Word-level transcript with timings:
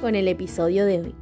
con 0.00 0.14
el 0.14 0.28
episodio 0.28 0.86
de 0.86 1.00
hoy. 1.00 1.14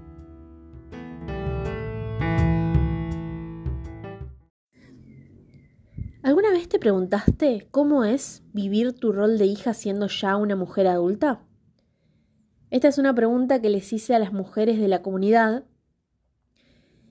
¿Alguna 6.22 6.50
vez 6.50 6.68
te 6.68 6.78
preguntaste 6.78 7.68
cómo 7.70 8.04
es 8.04 8.42
vivir 8.52 8.92
tu 8.92 9.12
rol 9.12 9.38
de 9.38 9.46
hija 9.46 9.72
siendo 9.72 10.08
ya 10.08 10.36
una 10.36 10.56
mujer 10.56 10.88
adulta? 10.88 11.42
Esta 12.70 12.88
es 12.88 12.98
una 12.98 13.14
pregunta 13.14 13.62
que 13.62 13.70
les 13.70 13.92
hice 13.92 14.14
a 14.14 14.18
las 14.18 14.32
mujeres 14.32 14.78
de 14.78 14.88
la 14.88 15.02
comunidad. 15.02 15.64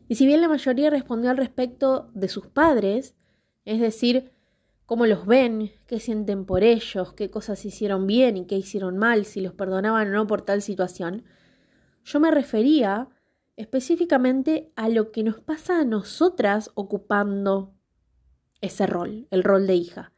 Y 0.08 0.16
si 0.16 0.27
bien 0.27 0.41
la 0.41 0.50
mayoría 0.50 0.90
respondió 0.90 1.32
al 1.32 1.38
respecto 1.38 2.12
de 2.13 2.27
sus 2.27 2.46
padres, 2.46 3.16
es 3.63 3.80
decir, 3.80 4.34
cómo 4.86 5.08
los 5.08 5.26
ven, 5.26 5.72
qué 5.88 6.00
sienten 6.00 6.46
por 6.46 6.63
ellos, 6.63 7.13
qué 7.13 7.32
cosas 7.32 7.66
hicieron 7.66 8.05
bien 8.05 8.38
y 8.38 8.46
qué 8.46 8.55
hicieron 8.55 8.98
mal, 8.98 9.26
si 9.26 9.41
los 9.41 9.54
perdonaban 9.54 10.10
o 10.10 10.12
no 10.12 10.27
por 10.27 10.44
tal 10.44 10.62
situación, 10.62 11.24
yo 12.05 12.20
me 12.20 12.31
refería 12.31 13.09
específicamente 13.57 14.71
a 14.75 14.89
lo 14.89 15.11
que 15.11 15.23
nos 15.23 15.41
pasa 15.41 15.79
a 15.79 15.85
nosotras 15.85 16.71
ocupando 16.75 17.73
ese 18.61 18.85
rol, 18.85 19.27
el 19.31 19.43
rol 19.43 19.65
de 19.65 19.75
hija, 19.75 20.13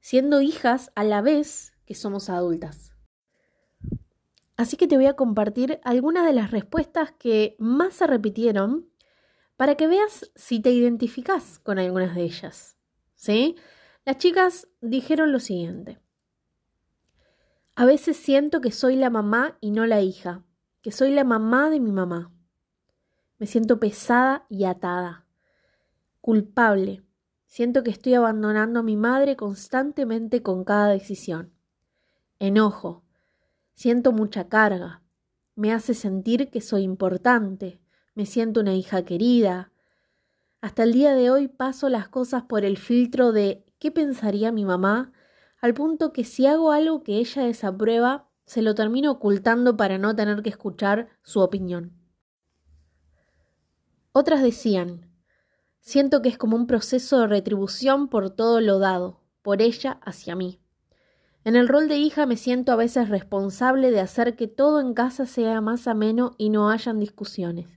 siendo 0.00 0.40
hijas 0.40 0.90
a 0.94 1.04
la 1.04 1.22
vez 1.22 1.72
que 1.86 1.94
somos 1.94 2.28
adultas. 2.28 2.92
Así 4.56 4.76
que 4.76 4.86
te 4.86 4.96
voy 4.96 5.06
a 5.06 5.14
compartir 5.14 5.80
algunas 5.84 6.26
de 6.26 6.32
las 6.32 6.50
respuestas 6.50 7.12
que 7.12 7.56
más 7.58 7.94
se 7.94 8.06
repitieron 8.06 8.88
para 9.56 9.76
que 9.76 9.86
veas 9.86 10.30
si 10.34 10.60
te 10.60 10.70
identificas 10.70 11.58
con 11.60 11.78
algunas 11.78 12.14
de 12.14 12.22
ellas. 12.22 12.76
¿Sí? 13.14 13.56
Las 14.04 14.18
chicas 14.18 14.68
dijeron 14.80 15.32
lo 15.32 15.40
siguiente. 15.40 15.98
A 17.76 17.84
veces 17.84 18.16
siento 18.16 18.60
que 18.60 18.70
soy 18.70 18.96
la 18.96 19.10
mamá 19.10 19.58
y 19.60 19.70
no 19.70 19.86
la 19.86 20.00
hija, 20.00 20.44
que 20.84 20.92
soy 20.92 21.12
la 21.12 21.24
mamá 21.24 21.70
de 21.70 21.80
mi 21.80 21.92
mamá. 21.92 22.30
Me 23.38 23.46
siento 23.46 23.80
pesada 23.80 24.44
y 24.50 24.64
atada, 24.64 25.24
culpable. 26.20 27.02
Siento 27.46 27.82
que 27.82 27.90
estoy 27.90 28.12
abandonando 28.12 28.80
a 28.80 28.82
mi 28.82 28.94
madre 28.94 29.34
constantemente 29.34 30.42
con 30.42 30.62
cada 30.62 30.88
decisión. 30.88 31.54
Enojo, 32.38 33.02
Siento 33.72 34.12
mucha 34.12 34.50
carga. 34.50 35.02
Me 35.56 35.72
hace 35.72 35.94
sentir 35.94 36.50
que 36.50 36.60
soy 36.60 36.82
importante. 36.82 37.80
Me 38.14 38.26
siento 38.26 38.60
una 38.60 38.74
hija 38.74 39.06
querida. 39.06 39.72
Hasta 40.60 40.82
el 40.82 40.92
día 40.92 41.14
de 41.14 41.30
hoy 41.30 41.48
paso 41.48 41.88
las 41.88 42.08
cosas 42.08 42.42
por 42.42 42.62
el 42.66 42.76
filtro 42.76 43.32
de 43.32 43.64
¿qué 43.78 43.90
pensaría 43.90 44.52
mi 44.52 44.66
mamá? 44.66 45.12
al 45.62 45.72
punto 45.72 46.12
que 46.12 46.24
si 46.24 46.46
hago 46.46 46.72
algo 46.72 47.02
que 47.02 47.16
ella 47.16 47.44
desaprueba, 47.44 48.28
se 48.44 48.62
lo 48.62 48.74
termino 48.74 49.10
ocultando 49.10 49.76
para 49.76 49.98
no 49.98 50.14
tener 50.14 50.42
que 50.42 50.50
escuchar 50.50 51.08
su 51.22 51.40
opinión. 51.40 51.92
Otras 54.12 54.42
decían, 54.42 55.10
siento 55.80 56.22
que 56.22 56.28
es 56.28 56.38
como 56.38 56.56
un 56.56 56.66
proceso 56.66 57.20
de 57.20 57.26
retribución 57.26 58.08
por 58.08 58.30
todo 58.30 58.60
lo 58.60 58.78
dado, 58.78 59.20
por 59.42 59.60
ella 59.60 59.98
hacia 60.02 60.36
mí. 60.36 60.60
En 61.44 61.56
el 61.56 61.68
rol 61.68 61.88
de 61.88 61.96
hija 61.96 62.24
me 62.24 62.36
siento 62.36 62.72
a 62.72 62.76
veces 62.76 63.10
responsable 63.10 63.90
de 63.90 64.00
hacer 64.00 64.34
que 64.36 64.48
todo 64.48 64.80
en 64.80 64.94
casa 64.94 65.26
sea 65.26 65.60
más 65.60 65.86
ameno 65.86 66.34
y 66.38 66.48
no 66.48 66.70
hayan 66.70 66.98
discusiones. 67.00 67.68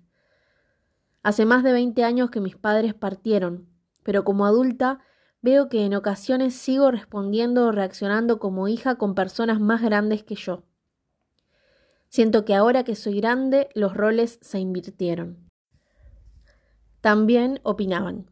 Hace 1.22 1.45
más 1.45 1.63
de 1.63 1.73
20 1.73 2.06
años 2.06 2.29
que 2.29 2.39
mis 2.39 2.56
padres 2.56 2.94
partieron, 2.94 3.67
pero 4.03 4.23
como 4.23 4.45
adulta 4.45 5.01
veo 5.47 5.69
que 5.69 5.85
en 5.85 5.95
ocasiones 5.95 6.55
sigo 6.55 6.91
respondiendo 6.91 7.67
o 7.67 7.71
reaccionando 7.71 8.37
como 8.37 8.67
hija 8.67 8.95
con 8.95 9.15
personas 9.15 9.61
más 9.61 9.81
grandes 9.81 10.21
que 10.25 10.35
yo. 10.35 10.63
Siento 12.09 12.43
que 12.43 12.53
ahora 12.53 12.83
que 12.83 12.95
soy 12.95 13.21
grande 13.21 13.69
los 13.73 13.93
roles 13.93 14.39
se 14.41 14.59
invirtieron. 14.59 15.49
También 16.99 17.61
opinaban. 17.63 18.29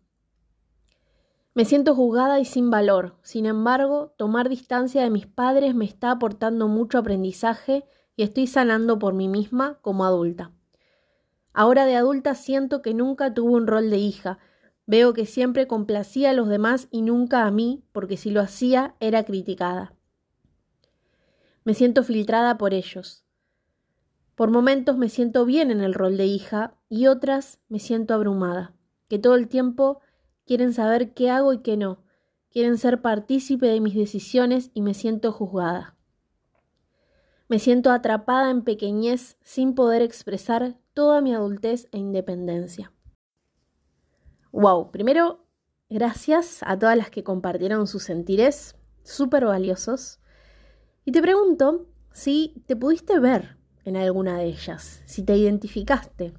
Me 1.54 1.64
siento 1.64 1.96
juzgada 1.96 2.42
y 2.42 2.44
sin 2.44 2.70
valor. 2.70 3.16
Sin 3.22 3.46
embargo, 3.46 4.14
tomar 4.18 4.50
distancia 4.50 5.02
de 5.02 5.10
mis 5.10 5.26
padres 5.26 5.74
me 5.74 5.86
está 5.86 6.12
aportando 6.12 6.68
mucho 6.68 6.98
aprendizaje 6.98 7.86
y 8.18 8.24
estoy 8.24 8.48
sanando 8.48 9.00
por 9.00 9.14
mí 9.14 9.30
misma 9.30 9.80
como 9.82 10.04
adulta. 10.04 10.52
Ahora 11.54 11.86
de 11.86 11.96
adulta 11.96 12.36
siento 12.36 12.82
que 12.82 12.94
nunca 12.94 13.34
tuve 13.34 13.54
un 13.54 13.68
rol 13.68 13.90
de 13.90 14.00
hija. 14.00 14.38
Veo 14.88 15.14
que 15.14 15.26
siempre 15.26 15.68
complacía 15.68 16.30
a 16.30 16.34
los 16.34 16.48
demás 16.48 16.88
y 16.92 17.02
nunca 17.02 17.46
a 17.46 17.52
mí, 17.52 17.84
porque 17.92 18.18
si 18.18 18.30
lo 18.30 18.42
hacía 18.42 18.96
era 19.00 19.24
criticada. 19.24 19.94
Me 21.64 21.74
siento 21.74 22.04
filtrada 22.04 22.58
por 22.58 22.74
ellos. 22.74 23.26
Por 24.36 24.52
momentos 24.52 24.98
me 24.98 25.10
siento 25.10 25.46
bien 25.46 25.72
en 25.72 25.82
el 25.82 25.94
rol 25.94 26.18
de 26.18 26.26
hija 26.26 26.76
y 26.90 27.08
otras 27.08 27.60
me 27.70 27.80
siento 27.80 28.14
abrumada, 28.14 28.76
que 29.08 29.18
todo 29.18 29.36
el 29.36 29.48
tiempo 29.48 30.02
quieren 30.46 30.74
saber 30.74 31.14
qué 31.14 31.32
hago 31.32 31.54
y 31.54 31.60
qué 31.60 31.78
no, 31.78 32.04
quieren 32.52 32.78
ser 32.78 33.02
partícipe 33.02 33.66
de 33.68 33.82
mis 33.82 33.96
decisiones 33.96 34.70
y 34.74 34.82
me 34.82 34.94
siento 34.94 35.32
juzgada. 35.32 35.96
Me 37.48 37.60
siento 37.60 37.92
atrapada 37.92 38.50
en 38.50 38.64
pequeñez 38.64 39.38
sin 39.44 39.76
poder 39.76 40.02
expresar 40.02 40.78
toda 40.94 41.22
mi 41.22 41.34
adultez 41.34 41.88
e 41.92 41.98
independencia. 41.98 42.92
Wow, 44.56 44.90
primero, 44.90 45.46
gracias 45.90 46.60
a 46.62 46.80
todas 46.80 46.96
las 46.96 47.10
que 47.10 47.26
compartieron 47.26 47.88
sus 47.88 48.04
sentires, 48.04 48.78
súper 49.04 49.44
valiosos. 49.44 50.22
Y 51.04 51.12
te 51.12 51.22
pregunto 51.22 51.90
si 52.14 52.64
te 52.66 52.78
pudiste 52.78 53.20
ver 53.20 53.58
en 53.84 53.98
alguna 53.98 54.38
de 54.38 54.46
ellas, 54.46 55.04
si 55.06 55.24
te 55.24 55.36
identificaste. 55.36 56.36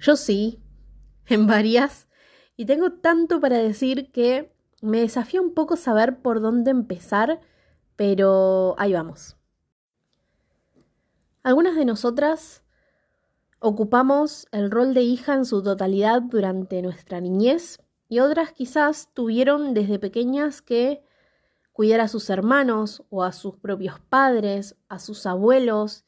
Yo 0.00 0.16
sí, 0.16 0.60
en 1.26 1.46
varias, 1.46 2.08
y 2.56 2.66
tengo 2.66 2.90
tanto 2.90 3.40
para 3.40 3.58
decir 3.58 4.10
que 4.10 4.52
me 4.82 4.98
desafía 4.98 5.40
un 5.40 5.54
poco 5.54 5.76
saber 5.76 6.22
por 6.22 6.40
dónde 6.40 6.72
empezar, 6.72 7.40
pero 7.94 8.74
ahí 8.78 8.92
vamos. 8.92 9.36
Algunas 11.44 11.76
de 11.76 11.84
nosotras 11.84 12.64
ocupamos 13.60 14.46
el 14.52 14.70
rol 14.70 14.94
de 14.94 15.02
hija 15.02 15.34
en 15.34 15.44
su 15.44 15.62
totalidad 15.62 16.22
durante 16.22 16.82
nuestra 16.82 17.20
niñez 17.20 17.80
y 18.08 18.20
otras 18.20 18.52
quizás 18.52 19.10
tuvieron 19.12 19.74
desde 19.74 19.98
pequeñas 19.98 20.62
que 20.62 21.02
cuidar 21.72 22.00
a 22.00 22.08
sus 22.08 22.30
hermanos 22.30 23.04
o 23.10 23.22
a 23.22 23.32
sus 23.32 23.56
propios 23.56 24.00
padres, 24.00 24.76
a 24.88 24.98
sus 24.98 25.26
abuelos, 25.26 26.04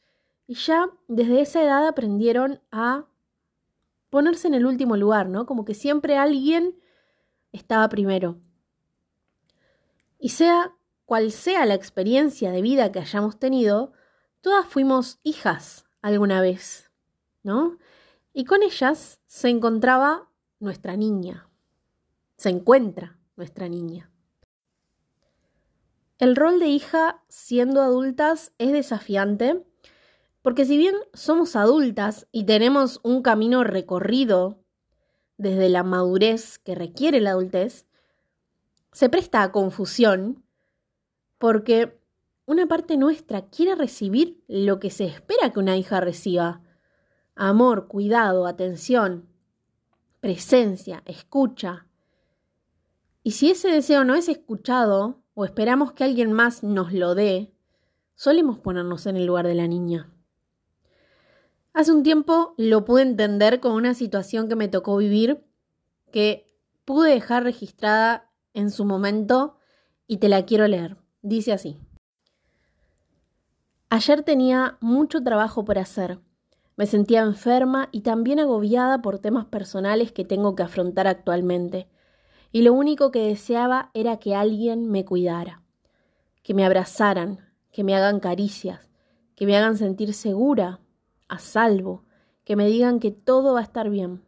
y 0.47 0.55
ya 0.55 0.91
desde 1.07 1.43
esa 1.43 1.63
edad 1.63 1.87
aprendieron 1.87 2.61
a 2.73 3.07
ponerse 4.09 4.49
en 4.49 4.55
el 4.55 4.67
último 4.67 4.97
lugar, 4.97 5.29
¿no? 5.29 5.47
Como 5.47 5.65
que 5.65 5.75
siempre 5.75 6.17
alguien 6.17 6.77
estaba 7.53 7.89
primero. 7.89 8.41
Y 10.19 10.31
sea 10.31 10.75
cual 11.05 11.31
sea 11.31 11.67
la 11.67 11.75
experiencia 11.75 12.51
de 12.51 12.63
vida 12.63 12.91
que 12.91 12.99
hayamos 12.99 13.39
tenido, 13.39 13.93
todas 14.41 14.67
fuimos 14.67 15.21
hijas 15.23 15.87
alguna 16.03 16.41
vez, 16.41 16.90
¿no? 17.43 17.79
Y 18.33 18.45
con 18.45 18.63
ellas 18.63 19.21
se 19.27 19.49
encontraba 19.49 20.29
nuestra 20.59 20.97
niña, 20.97 21.49
se 22.37 22.51
encuentra 22.51 23.19
nuestra 23.37 23.69
niña. 23.69 24.11
El 26.19 26.37
rol 26.37 26.61
de 26.61 26.69
hija 26.69 27.23
siendo 27.29 27.81
adultas 27.81 28.53
es 28.59 28.73
desafiante 28.73 29.65
porque 30.43 30.65
si 30.65 30.77
bien 30.77 30.95
somos 31.13 31.57
adultas 31.57 32.27
y 32.33 32.45
tenemos 32.45 33.01
un 33.03 33.23
camino 33.23 33.65
recorrido 33.65 34.59
desde 35.37 35.69
la 35.69 35.83
madurez 35.83 36.59
que 36.59 36.75
requiere 36.75 37.21
la 37.21 37.31
adultez, 37.31 37.87
se 38.93 39.09
presta 39.09 39.43
a 39.43 39.53
confusión 39.53 40.43
porque 41.39 41.99
una 42.47 42.67
parte 42.67 42.97
nuestra 42.97 43.49
quiere 43.49 43.75
recibir 43.75 44.43
lo 44.49 44.81
que 44.81 44.91
se 44.91 45.05
espera 45.05 45.53
que 45.53 45.61
una 45.61 45.77
hija 45.77 46.01
reciba. 46.01 46.63
Amor, 47.43 47.89
cuidado, 47.89 48.47
atención, 48.47 49.27
presencia, 50.21 51.03
escucha. 51.07 51.87
Y 53.23 53.31
si 53.31 53.51
ese 53.51 53.69
deseo 53.69 54.05
no 54.05 54.15
es 54.15 54.29
escuchado 54.29 55.23
o 55.33 55.47
esperamos 55.47 55.93
que 55.93 56.05
alguien 56.05 56.35
más 56.35 56.63
nos 56.63 56.93
lo 56.93 57.15
dé, 57.15 57.51
solemos 58.15 58.59
ponernos 58.59 59.07
en 59.07 59.17
el 59.17 59.25
lugar 59.25 59.47
de 59.47 59.55
la 59.55 59.67
niña. 59.69 60.13
Hace 61.73 61.93
un 61.93 62.03
tiempo 62.03 62.53
lo 62.59 62.85
pude 62.85 63.01
entender 63.01 63.61
con 63.61 63.73
una 63.73 63.95
situación 63.95 64.47
que 64.47 64.57
me 64.57 64.69
tocó 64.69 64.99
vivir 64.99 65.43
que 66.13 66.45
pude 66.85 67.09
dejar 67.11 67.45
registrada 67.45 68.31
en 68.53 68.71
su 68.71 68.85
momento 68.85 69.57
y 70.07 70.19
te 70.19 70.29
la 70.29 70.45
quiero 70.45 70.69
leer. 70.69 70.99
Dice 71.23 71.55
así. 71.55 71.79
Ayer 73.89 74.25
tenía 74.25 74.77
mucho 74.83 75.23
trabajo 75.23 75.65
por 75.65 75.79
hacer. 75.79 76.21
Me 76.81 76.87
sentía 76.87 77.21
enferma 77.21 77.91
y 77.93 78.01
también 78.01 78.41
agobiada 78.41 79.03
por 79.03 79.19
temas 79.19 79.45
personales 79.45 80.13
que 80.13 80.25
tengo 80.25 80.55
que 80.55 80.63
afrontar 80.63 81.07
actualmente. 81.07 81.91
Y 82.53 82.63
lo 82.63 82.73
único 82.73 83.11
que 83.11 83.27
deseaba 83.27 83.91
era 83.93 84.17
que 84.17 84.35
alguien 84.35 84.91
me 84.91 85.05
cuidara, 85.05 85.63
que 86.43 86.55
me 86.55 86.65
abrazaran, 86.65 87.41
que 87.71 87.85
me 87.85 87.95
hagan 87.95 88.19
caricias, 88.19 88.89
que 89.37 89.45
me 89.45 89.59
hagan 89.59 89.77
sentir 89.77 90.15
segura, 90.15 90.81
a 91.29 91.39
salvo, 91.39 92.05
que 92.45 92.57
me 92.57 92.67
digan 92.67 92.99
que 92.99 93.11
todo 93.11 93.53
va 93.53 93.61
a 93.61 93.65
estar 93.65 93.91
bien. 93.91 94.23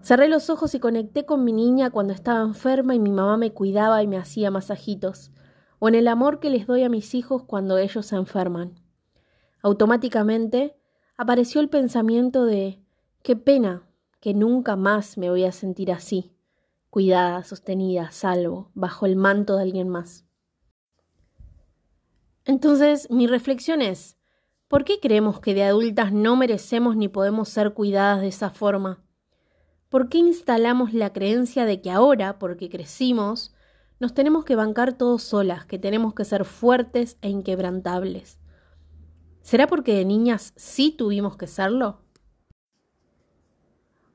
Cerré 0.00 0.28
los 0.28 0.48
ojos 0.48 0.74
y 0.74 0.80
conecté 0.80 1.26
con 1.26 1.44
mi 1.44 1.52
niña 1.52 1.90
cuando 1.90 2.14
estaba 2.14 2.40
enferma 2.40 2.94
y 2.94 2.98
mi 2.98 3.10
mamá 3.10 3.36
me 3.36 3.52
cuidaba 3.52 4.02
y 4.02 4.06
me 4.06 4.16
hacía 4.16 4.50
masajitos, 4.50 5.30
o 5.78 5.88
en 5.88 5.94
el 5.94 6.08
amor 6.08 6.40
que 6.40 6.48
les 6.48 6.66
doy 6.66 6.84
a 6.84 6.88
mis 6.88 7.14
hijos 7.14 7.42
cuando 7.42 7.76
ellos 7.76 8.06
se 8.06 8.16
enferman. 8.16 8.80
Automáticamente 9.60 10.78
apareció 11.22 11.60
el 11.60 11.68
pensamiento 11.68 12.44
de 12.44 12.80
qué 13.22 13.36
pena 13.36 13.84
que 14.18 14.34
nunca 14.34 14.74
más 14.74 15.16
me 15.16 15.30
voy 15.30 15.44
a 15.44 15.52
sentir 15.52 15.92
así, 15.92 16.32
cuidada, 16.90 17.44
sostenida, 17.44 18.10
salvo, 18.10 18.72
bajo 18.74 19.06
el 19.06 19.14
manto 19.14 19.54
de 19.54 19.62
alguien 19.62 19.88
más. 19.88 20.24
Entonces, 22.44 23.08
mi 23.08 23.28
reflexión 23.28 23.82
es, 23.82 24.16
¿por 24.66 24.82
qué 24.84 24.98
creemos 24.98 25.38
que 25.38 25.54
de 25.54 25.62
adultas 25.62 26.12
no 26.12 26.34
merecemos 26.34 26.96
ni 26.96 27.06
podemos 27.06 27.48
ser 27.48 27.72
cuidadas 27.72 28.20
de 28.20 28.26
esa 28.26 28.50
forma? 28.50 29.04
¿Por 29.90 30.08
qué 30.08 30.18
instalamos 30.18 30.92
la 30.92 31.12
creencia 31.12 31.64
de 31.66 31.80
que 31.80 31.92
ahora, 31.92 32.40
porque 32.40 32.68
crecimos, 32.68 33.54
nos 34.00 34.12
tenemos 34.12 34.44
que 34.44 34.56
bancar 34.56 34.94
todos 34.94 35.22
solas, 35.22 35.66
que 35.66 35.78
tenemos 35.78 36.14
que 36.14 36.24
ser 36.24 36.44
fuertes 36.44 37.16
e 37.22 37.28
inquebrantables? 37.28 38.41
¿Será 39.42 39.66
porque 39.66 39.94
de 39.94 40.04
niñas 40.04 40.52
sí 40.56 40.94
tuvimos 40.96 41.36
que 41.36 41.46
serlo? 41.46 41.98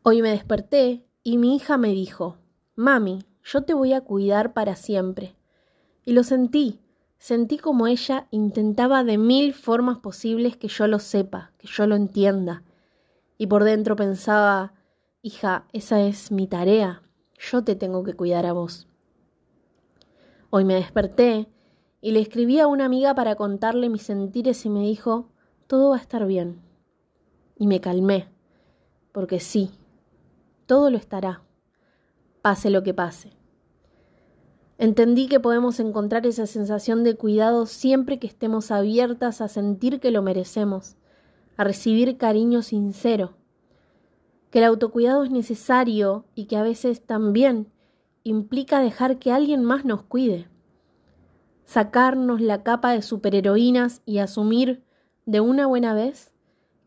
Hoy 0.04 0.22
me 0.22 0.30
desperté 0.30 1.06
y 1.22 1.38
mi 1.38 1.56
hija 1.58 1.78
me 1.78 1.90
dijo, 1.90 2.38
Mami, 2.76 3.26
yo 3.44 3.64
te 3.64 3.74
voy 3.74 3.94
a 3.94 4.02
cuidar 4.02 4.54
para 4.54 4.76
siempre. 4.76 5.36
Y 6.06 6.14
lo 6.14 6.24
sentí, 6.24 6.80
sentí 7.18 7.58
como 7.58 7.88
ella 7.88 8.28
intentaba 8.32 9.04
de 9.04 9.18
mil 9.18 9.54
formas 9.54 9.98
posibles 9.98 10.56
que 10.56 10.70
yo 10.70 10.88
lo 10.88 11.00
sepa, 11.00 11.52
que 11.58 11.68
yo 11.68 11.86
lo 11.88 11.96
entienda. 11.96 12.64
Y 13.38 13.48
por 13.48 13.66
dentro 13.66 13.98
pensaba, 13.98 14.74
Hija, 15.22 15.68
esa 15.74 16.02
es 16.02 16.32
mi 16.32 16.48
tarea. 16.48 17.04
Yo 17.38 17.64
te 17.66 17.76
tengo 17.76 18.04
que 18.04 18.14
cuidar 18.14 18.46
a 18.46 18.54
vos. 18.54 18.88
Hoy 20.52 20.64
me 20.64 20.76
desperté 20.76 21.50
y 22.02 22.12
le 22.12 22.20
escribí 22.20 22.60
a 22.60 22.68
una 22.68 22.86
amiga 22.86 23.16
para 23.16 23.36
contarle 23.36 23.90
mis 23.90 24.04
sentires 24.04 24.66
y 24.66 24.70
me 24.70 24.82
dijo, 24.82 25.30
todo 25.68 25.90
va 25.92 25.98
a 25.98 26.00
estar 26.00 26.26
bien. 26.26 26.62
Y 27.58 27.68
me 27.68 27.82
calmé, 27.82 28.28
porque 29.12 29.40
sí, 29.40 29.72
todo 30.66 30.90
lo 30.90 30.98
estará, 30.98 31.42
pase 32.42 32.70
lo 32.70 32.84
que 32.84 32.94
pase. 32.94 33.32
Entendí 34.78 35.28
que 35.28 35.40
podemos 35.40 35.80
encontrar 35.80 36.28
esa 36.28 36.46
sensación 36.46 37.04
de 37.04 37.16
cuidado 37.16 37.66
siempre 37.66 38.20
que 38.20 38.28
estemos 38.28 38.70
abiertas 38.70 39.42
a 39.42 39.48
sentir 39.48 40.00
que 40.00 40.12
lo 40.12 40.22
merecemos, 40.22 40.96
a 41.58 41.64
recibir 41.64 42.18
cariño 42.18 42.62
sincero 42.62 43.38
que 44.50 44.60
el 44.60 44.66
autocuidado 44.66 45.24
es 45.24 45.32
necesario 45.32 46.26
y 46.36 46.46
que 46.46 46.58
a 46.58 46.64
veces 46.64 47.06
también 47.06 47.68
implica 48.24 48.80
dejar 48.80 49.20
que 49.20 49.32
alguien 49.32 49.64
más 49.64 49.86
nos 49.86 50.04
cuide, 50.04 50.48
sacarnos 51.68 52.40
la 52.40 52.64
capa 52.64 52.94
de 52.94 53.02
superheroínas 53.02 54.02
y 54.06 54.20
asumir 54.20 54.84
de 55.26 55.42
una 55.42 55.68
buena 55.68 55.94
vez 55.94 56.32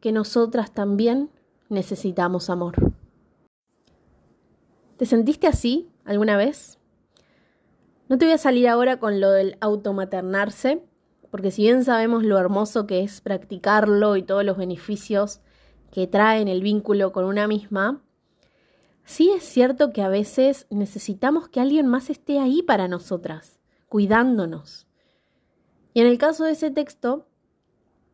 que 0.01 0.11
nosotras 0.11 0.73
también 0.73 1.31
necesitamos 1.69 2.49
amor. 2.49 2.75
¿Te 4.97 5.05
sentiste 5.05 5.47
así 5.47 5.91
alguna 6.05 6.39
vez? 6.39 6.79
No 8.09 8.17
te 8.17 8.25
voy 8.25 8.33
a 8.33 8.39
salir 8.39 8.69
ahora 8.69 8.99
con 8.99 9.21
lo 9.21 9.31
del 9.31 9.59
automaternarse, 9.61 10.83
porque 11.31 11.51
si 11.51 11.63
bien 11.63 11.85
sabemos 11.85 12.25
lo 12.25 12.39
hermoso 12.39 12.87
que 12.87 13.03
es 13.03 13.21
practicarlo 13.21 14.17
y 14.17 14.23
todos 14.23 14.45
los 14.45 14.57
beneficios 14.57 15.41
que 15.93 16.07
traen 16.07 16.49
el 16.49 16.63
vínculo 16.63 17.13
con 17.13 17.27
una 17.27 17.47
misma, 17.47 18.03
sí 19.05 19.31
es 19.31 19.45
cierto 19.45 19.93
que 19.93 20.01
a 20.03 20.09
veces 20.09 20.67
necesitamos 20.71 21.51
que 21.51 21.61
alguien 21.61 21.87
más 21.87 22.09
esté 22.09 22.41
ahí 22.41 22.63
para 22.63 22.89
nosotras, 22.89 23.60
cuidándonos. 23.91 24.87
Y 25.93 26.01
en 26.01 26.07
el 26.07 26.17
caso 26.17 26.45
de 26.45 26.53
ese 26.53 26.71
texto, 26.71 27.27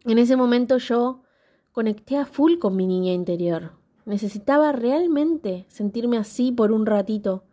en 0.06 0.18
ese 0.18 0.34
momento 0.34 0.78
yo 0.78 1.22
conecté 1.70 2.16
a 2.16 2.24
full 2.24 2.58
con 2.58 2.74
mi 2.74 2.86
niña 2.86 3.12
interior. 3.12 3.72
Necesitaba 4.06 4.72
realmente 4.72 5.66
sentirme 5.68 6.16
así 6.16 6.50
por 6.50 6.72
un 6.72 6.86
ratito. 6.86 7.44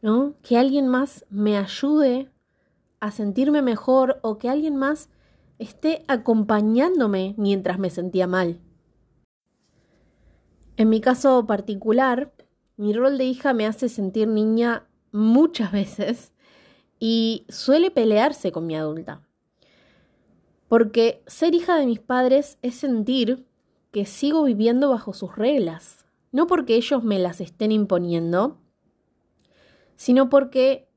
¿No? 0.00 0.34
Que 0.42 0.56
alguien 0.56 0.88
más 0.88 1.26
me 1.28 1.58
ayude 1.58 2.30
a 3.00 3.10
sentirme 3.10 3.60
mejor 3.60 4.18
o 4.22 4.38
que 4.38 4.48
alguien 4.48 4.76
más 4.76 5.10
esté 5.58 6.04
acompañándome 6.08 7.34
mientras 7.36 7.78
me 7.78 7.90
sentía 7.90 8.26
mal. 8.26 8.60
En 10.78 10.88
mi 10.88 11.02
caso 11.02 11.46
particular, 11.46 12.32
mi 12.78 12.94
rol 12.94 13.18
de 13.18 13.24
hija 13.24 13.52
me 13.52 13.66
hace 13.66 13.90
sentir 13.90 14.26
niña 14.26 14.88
muchas 15.12 15.70
veces 15.70 16.31
y 17.04 17.46
suele 17.48 17.90
pelearse 17.90 18.52
con 18.52 18.64
mi 18.64 18.76
adulta. 18.76 19.26
Porque 20.68 21.20
ser 21.26 21.52
hija 21.52 21.76
de 21.76 21.84
mis 21.84 21.98
padres 21.98 22.58
es 22.62 22.76
sentir 22.76 23.44
que 23.90 24.06
sigo 24.06 24.44
viviendo 24.44 24.88
bajo 24.88 25.12
sus 25.12 25.34
reglas, 25.34 26.06
no 26.30 26.46
porque 26.46 26.76
ellos 26.76 27.02
me 27.02 27.18
las 27.18 27.40
estén 27.40 27.72
imponiendo, 27.72 28.56
sino 29.96 30.28
porque 30.28 30.88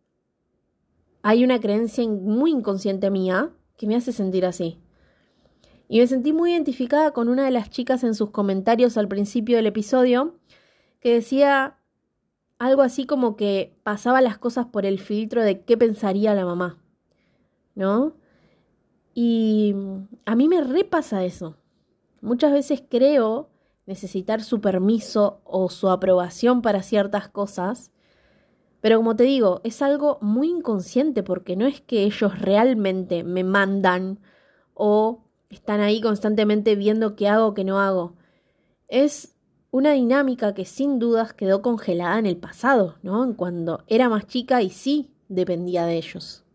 hay 1.24 1.44
una 1.44 1.60
creencia 1.60 2.08
muy 2.08 2.52
inconsciente 2.52 3.10
mía 3.10 3.50
que 3.76 3.88
me 3.88 3.96
hace 3.96 4.12
sentir 4.12 4.46
así. 4.46 4.78
Y 5.88 6.02
me 6.02 6.06
sentí 6.06 6.34
muy 6.34 6.52
identificada 6.52 7.14
con 7.14 7.30
una 7.30 7.46
de 7.46 7.52
las 7.52 7.72
chicas 7.72 8.04
en 8.04 8.14
sus 8.14 8.30
comentarios 8.30 8.96
al 9.00 9.08
principio 9.08 9.56
del 9.58 9.66
episodio, 9.66 10.36
que 11.00 11.14
decía 11.16 11.80
algo 12.60 12.82
así 12.82 13.06
como 13.06 13.36
que 13.36 13.78
pasaba 13.84 14.22
las 14.22 14.38
cosas 14.38 14.68
por 14.68 14.86
el 14.86 15.00
filtro 15.00 15.44
de 15.44 15.64
qué 15.64 15.78
pensaría 15.78 16.34
la 16.34 16.46
mamá, 16.46 16.78
¿no? 17.76 18.16
Y 19.14 19.76
a 20.26 20.36
mí 20.36 20.48
me 20.48 20.62
repasa 20.62 21.24
eso. 21.24 21.58
Muchas 22.22 22.52
veces 22.52 22.84
creo 22.90 23.50
necesitar 23.86 24.44
su 24.44 24.62
permiso 24.62 25.42
o 25.44 25.70
su 25.70 25.90
aprobación 25.90 26.62
para 26.62 26.82
ciertas 26.84 27.30
cosas 27.30 27.92
pero 28.86 28.98
como 28.98 29.16
te 29.16 29.24
digo, 29.24 29.62
es 29.64 29.82
algo 29.82 30.20
muy 30.22 30.48
inconsciente 30.48 31.24
porque 31.24 31.56
no 31.56 31.66
es 31.66 31.82
que 31.82 32.04
ellos 32.04 32.40
realmente 32.40 33.24
me 33.24 33.44
mandan 33.44 34.20
o 34.76 35.24
están 35.50 35.80
ahí 35.80 36.02
constantemente 36.02 36.76
viendo 36.76 37.16
qué 37.16 37.28
hago 37.28 37.56
qué 37.56 37.64
no 37.64 37.80
hago. 37.80 38.14
Es 38.88 39.35
una 39.76 39.92
dinámica 39.92 40.54
que 40.54 40.64
sin 40.64 41.00
dudas 41.00 41.34
quedó 41.34 41.62
congelada 41.62 42.18
en 42.18 42.26
el 42.26 42.38
pasado, 42.38 42.96
¿no? 43.04 43.26
En 43.26 43.34
cuando 43.34 43.84
era 43.88 44.08
más 44.08 44.26
chica 44.26 44.62
y 44.62 44.70
sí 44.70 45.12
dependía 45.28 45.86
de 45.86 45.98
ellos. 45.98 46.46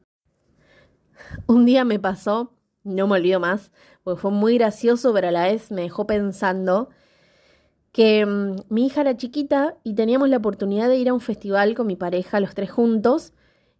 Un 1.46 1.66
día 1.66 1.84
me 1.84 1.98
pasó, 1.98 2.54
no 2.82 3.06
me 3.06 3.16
olvido 3.16 3.38
más, 3.38 3.72
porque 4.04 4.22
fue 4.22 4.30
muy 4.30 4.56
gracioso, 4.56 5.12
pero 5.12 5.28
a 5.28 5.32
la 5.32 5.42
vez 5.44 5.70
me 5.70 5.82
dejó 5.82 6.06
pensando 6.06 6.88
que 7.92 8.24
mm, 8.24 8.56
mi 8.70 8.86
hija 8.86 9.02
era 9.02 9.14
chiquita 9.14 9.76
y 9.84 9.94
teníamos 9.94 10.30
la 10.30 10.38
oportunidad 10.38 10.88
de 10.88 10.96
ir 10.96 11.10
a 11.10 11.12
un 11.12 11.20
festival 11.20 11.74
con 11.74 11.88
mi 11.88 11.96
pareja, 11.96 12.40
los 12.40 12.54
tres 12.54 12.70
juntos, 12.70 13.34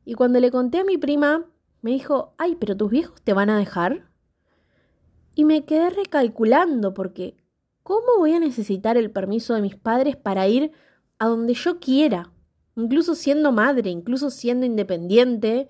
y 0.05 0.13
cuando 0.17 0.39
le 0.39 0.51
conté 0.51 0.81
a 0.81 0.85
mi 0.85 0.99
prima, 0.99 1.47
me 1.81 1.93
dijo, 1.93 2.35
ay, 2.37 2.59
pero 2.61 2.77
tus 2.77 2.91
viejos 2.91 3.23
te 3.23 3.33
van 3.33 3.49
a 3.49 3.57
dejar. 3.57 4.07
Y 5.35 5.47
me 5.47 5.65
quedé 5.65 5.89
recalculando 5.89 6.93
porque, 6.93 7.40
¿cómo 7.83 8.19
voy 8.19 8.33
a 8.35 8.41
necesitar 8.41 8.97
el 8.97 9.11
permiso 9.11 9.55
de 9.55 9.63
mis 9.63 9.77
padres 9.77 10.17
para 10.17 10.49
ir 10.49 10.73
a 11.19 11.27
donde 11.27 11.55
yo 11.55 11.81
quiera? 11.81 12.33
Incluso 12.77 13.15
siendo 13.15 13.53
madre, 13.53 13.91
incluso 13.91 14.31
siendo 14.31 14.67
independiente 14.67 15.69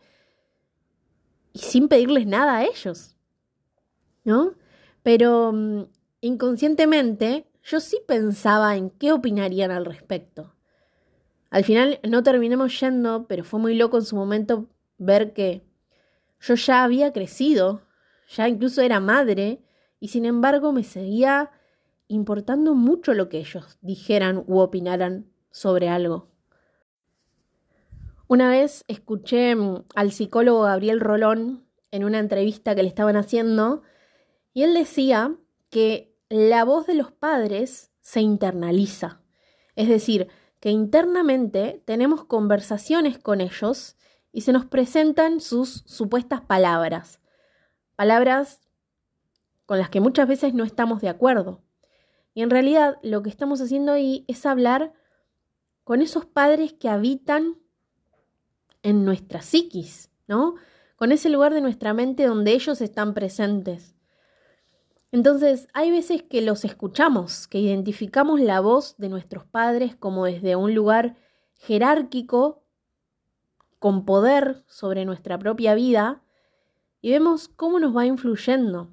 y 1.53 1.59
sin 1.59 1.89
pedirles 1.89 2.27
nada 2.27 2.59
a 2.59 2.65
ellos. 2.65 3.17
¿No? 4.25 4.55
Pero 5.03 5.53
mm, 5.53 5.85
inconscientemente 6.21 7.47
yo 7.63 7.81
sí 7.81 7.99
pensaba 8.07 8.77
en 8.77 8.91
qué 8.91 9.13
opinarían 9.13 9.71
al 9.71 9.85
respecto. 9.85 10.55
Al 11.51 11.65
final 11.65 11.99
no 12.09 12.23
terminemos 12.23 12.79
yendo, 12.81 13.27
pero 13.27 13.45
fue 13.45 13.59
muy 13.61 13.75
loco 13.75 13.99
en 13.99 14.05
su 14.05 14.17
momento 14.17 14.69
ver 14.99 15.33
que 15.33 15.63
yo 16.41 16.55
ya 16.55 16.85
había 16.85 17.13
crecido, 17.13 17.83
ya 18.29 18.49
incluso 18.49 18.83
era 18.83 19.01
madre, 19.01 19.61
y 19.99 20.09
sin 20.09 20.25
embargo 20.25 20.73
me 20.73 20.85
seguía 20.85 21.51
importando 22.11 22.75
mucho 22.75 23.15
lo 23.15 23.29
que 23.29 23.39
ellos 23.39 23.79
dijeran 23.81 24.45
u 24.47 24.59
opinaran 24.59 25.31
sobre 25.51 25.89
algo. 25.89 26.29
Una 28.27 28.51
vez 28.51 28.85
escuché 28.89 29.55
mm, 29.55 29.85
al 29.95 30.13
psicólogo 30.13 30.63
Gabriel 30.63 31.01
Rolón 31.01 31.65
en 31.91 32.05
una 32.05 32.19
entrevista 32.19 32.75
que 32.75 32.83
le 32.83 32.89
estaban 32.89 33.17
haciendo 33.17 33.83
y 34.53 34.63
él 34.63 34.75
decía 34.75 35.37
que 35.71 36.17
la 36.29 36.65
voz 36.65 36.87
de 36.87 36.95
los 36.95 37.13
padres 37.13 37.91
se 38.01 38.21
internaliza. 38.21 39.21
Es 39.77 39.89
decir, 39.89 40.29
que 40.61 40.71
internamente 40.71 41.83
tenemos 41.85 42.25
conversaciones 42.25 43.19
con 43.19 43.41
ellos 43.41 43.97
y 44.33 44.43
se 44.43 44.53
nos 44.53 44.67
presentan 44.67 45.41
sus 45.41 45.83
supuestas 45.87 46.41
palabras. 46.41 47.21
Palabras 47.97 48.61
con 49.67 49.79
las 49.79 49.91
que 49.91 50.01
muchas 50.01 50.27
veces 50.29 50.55
no 50.55 50.65
estamos 50.65 51.01
de 51.01 51.09
acuerdo. 51.09 51.63
Y 52.35 52.43
en 52.43 52.51
realidad 52.51 52.99
lo 53.03 53.23
que 53.23 53.31
estamos 53.31 53.61
haciendo 53.61 53.93
ahí 53.93 54.25
es 54.29 54.47
hablar 54.47 54.93
con 55.85 56.03
esos 56.03 56.27
padres 56.27 56.73
que 56.73 56.89
habitan 56.89 57.57
en 58.83 59.05
nuestra 59.05 59.43
psiquis, 59.43 60.11
¿no? 60.29 60.55
Con 60.97 61.13
ese 61.13 61.29
lugar 61.29 61.53
de 61.55 61.61
nuestra 61.61 61.95
mente 61.95 62.27
donde 62.27 62.53
ellos 62.53 62.81
están 62.81 63.15
presentes. 63.15 63.97
Entonces, 65.13 65.67
hay 65.73 65.91
veces 65.91 66.23
que 66.23 66.41
los 66.41 66.65
escuchamos, 66.65 67.49
que 67.49 67.59
identificamos 67.59 68.41
la 68.41 68.61
voz 68.61 68.97
de 68.97 69.09
nuestros 69.09 69.45
padres 69.45 69.97
como 69.97 70.25
desde 70.25 70.55
un 70.55 70.75
lugar 70.75 71.17
jerárquico, 71.55 72.63
con 73.81 74.05
poder 74.05 74.63
sobre 74.69 75.05
nuestra 75.05 75.39
propia 75.39 75.75
vida, 75.75 76.23
y 77.01 77.11
vemos 77.11 77.49
cómo 77.49 77.81
nos 77.81 77.97
va 77.97 78.07
influyendo. 78.07 78.91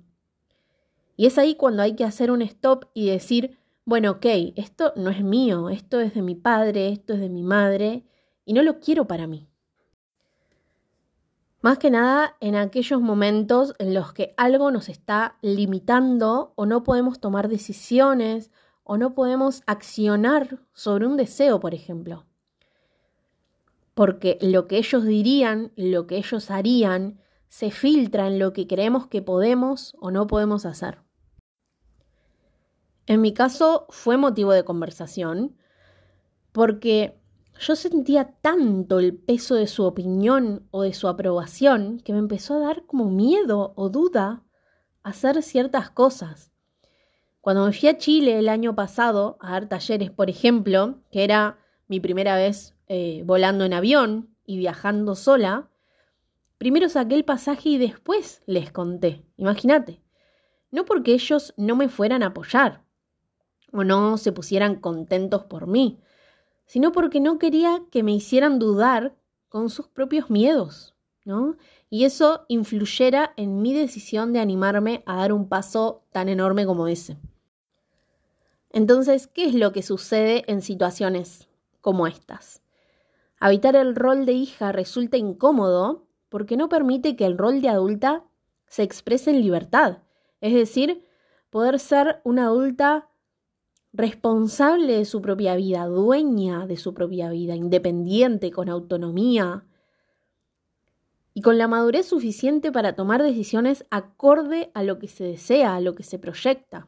Y 1.18 1.26
es 1.26 1.38
ahí 1.38 1.56
cuando 1.56 1.82
hay 1.84 1.96
que 1.96 2.06
hacer 2.06 2.32
un 2.32 2.44
stop 2.44 2.86
y 2.94 3.10
decir, 3.10 3.58
bueno, 3.84 4.12
ok, 4.12 4.26
esto 4.56 4.94
no 4.96 5.10
es 5.10 5.24
mío, 5.24 5.70
esto 5.70 6.00
es 6.00 6.14
de 6.14 6.22
mi 6.22 6.36
padre, 6.36 6.90
esto 6.90 7.14
es 7.14 7.20
de 7.20 7.30
mi 7.30 7.42
madre, 7.42 8.06
y 8.46 8.54
no 8.54 8.62
lo 8.62 8.80
quiero 8.80 9.08
para 9.08 9.26
mí. 9.28 9.50
Más 11.62 11.80
que 11.80 11.90
nada 11.90 12.38
en 12.40 12.56
aquellos 12.56 13.02
momentos 13.02 13.74
en 13.80 13.96
los 13.96 14.14
que 14.14 14.36
algo 14.38 14.70
nos 14.70 14.90
está 14.90 15.38
limitando 15.42 16.54
o 16.56 16.68
no 16.68 16.84
podemos 16.84 17.20
tomar 17.20 17.50
decisiones 17.50 18.52
o 18.84 18.98
no 18.98 19.16
podemos 19.16 19.64
accionar 19.66 20.60
sobre 20.74 21.08
un 21.08 21.18
deseo, 21.18 21.60
por 21.60 21.74
ejemplo. 21.74 22.26
Porque 23.96 24.38
lo 24.40 24.68
que 24.68 24.78
ellos 24.78 25.04
dirían, 25.04 25.72
lo 25.76 26.06
que 26.06 26.18
ellos 26.18 26.52
harían, 26.52 27.20
se 27.50 27.72
filtra 27.72 28.28
en 28.28 28.38
lo 28.38 28.54
que 28.54 28.68
creemos 28.68 29.08
que 29.08 29.24
podemos 29.24 29.96
o 30.00 30.12
no 30.12 30.28
podemos 30.28 30.66
hacer. 30.66 31.07
En 33.08 33.22
mi 33.22 33.34
caso 33.34 33.86
fue 33.90 34.18
motivo 34.18 34.52
de 34.52 34.66
conversación 34.66 35.56
porque 36.52 37.18
yo 37.58 37.78
sentía 37.78 38.34
tanto 38.42 39.00
el 39.00 39.16
peso 39.16 39.56
de 39.56 39.68
su 39.68 39.86
opinión 39.86 40.68
o 40.72 40.82
de 40.82 40.94
su 40.94 41.08
aprobación 41.08 42.02
que 42.02 42.12
me 42.12 42.20
empezó 42.20 42.56
a 42.56 42.68
dar 42.68 42.86
como 42.86 43.10
miedo 43.10 43.72
o 43.78 43.90
duda 43.90 44.44
hacer 45.04 45.42
ciertas 45.42 45.90
cosas. 45.90 46.52
Cuando 47.40 47.66
me 47.66 47.72
fui 47.72 47.88
a 47.88 47.98
Chile 47.98 48.40
el 48.40 48.50
año 48.50 48.76
pasado 48.76 49.38
a 49.40 49.52
dar 49.52 49.70
talleres, 49.70 50.12
por 50.12 50.30
ejemplo, 50.30 51.00
que 51.10 51.24
era 51.24 51.60
mi 51.88 52.02
primera 52.02 52.36
vez 52.36 52.76
eh, 52.88 53.24
volando 53.26 53.64
en 53.64 53.74
avión 53.74 54.36
y 54.46 54.58
viajando 54.58 55.16
sola, 55.16 55.70
primero 56.58 56.90
saqué 56.90 57.16
el 57.16 57.24
pasaje 57.24 57.70
y 57.70 57.78
después 57.78 58.44
les 58.48 58.70
conté. 58.70 59.24
Imagínate. 59.38 60.02
No 60.72 60.84
porque 60.84 61.14
ellos 61.14 61.54
no 61.56 61.78
me 61.78 61.88
fueran 61.88 62.22
a 62.22 62.28
apoyar 62.28 62.87
o 63.78 63.84
no 63.84 64.18
se 64.18 64.32
pusieran 64.32 64.76
contentos 64.76 65.44
por 65.44 65.68
mí, 65.68 66.00
sino 66.66 66.92
porque 66.92 67.20
no 67.20 67.38
quería 67.38 67.84
que 67.92 68.02
me 68.02 68.12
hicieran 68.12 68.58
dudar 68.58 69.16
con 69.50 69.70
sus 69.70 69.88
propios 69.88 70.32
miedos, 70.32 70.96
¿no? 71.26 71.58
Y 71.90 72.06
eso 72.06 72.46
influyera 72.48 73.34
en 73.38 73.62
mi 73.62 73.76
decisión 73.76 74.34
de 74.34 74.40
animarme 74.40 75.04
a 75.06 75.18
dar 75.18 75.32
un 75.32 75.48
paso 75.48 76.02
tan 76.12 76.28
enorme 76.28 76.66
como 76.66 76.88
ese. 76.88 77.18
Entonces, 78.72 79.28
¿qué 79.28 79.46
es 79.46 79.54
lo 79.54 79.72
que 79.72 79.84
sucede 79.84 80.44
en 80.48 80.62
situaciones 80.64 81.48
como 81.80 82.08
estas? 82.08 82.64
Habitar 83.40 83.76
el 83.76 83.96
rol 83.96 84.26
de 84.26 84.34
hija 84.34 84.72
resulta 84.72 85.18
incómodo 85.18 86.08
porque 86.30 86.58
no 86.58 86.68
permite 86.68 87.16
que 87.16 87.26
el 87.26 87.38
rol 87.38 87.62
de 87.62 87.70
adulta 87.70 88.24
se 88.66 88.82
exprese 88.82 89.30
en 89.30 89.42
libertad, 89.42 90.00
es 90.42 90.56
decir, 90.56 91.06
poder 91.52 91.80
ser 91.80 92.22
una 92.24 92.46
adulta 92.46 93.08
responsable 93.98 94.96
de 94.96 95.06
su 95.06 95.22
propia 95.22 95.56
vida, 95.56 95.86
dueña 95.88 96.68
de 96.68 96.78
su 96.78 96.94
propia 96.94 97.30
vida, 97.32 97.56
independiente, 97.56 98.52
con 98.52 98.70
autonomía 98.70 99.66
y 101.34 101.42
con 101.42 101.58
la 101.58 101.68
madurez 101.68 102.06
suficiente 102.06 102.72
para 102.72 102.94
tomar 102.94 103.24
decisiones 103.24 103.86
acorde 103.90 104.72
a 104.76 104.84
lo 104.84 105.00
que 105.00 105.08
se 105.08 105.24
desea, 105.24 105.76
a 105.76 105.82
lo 105.82 105.96
que 105.96 106.04
se 106.04 106.20
proyecta. 106.20 106.88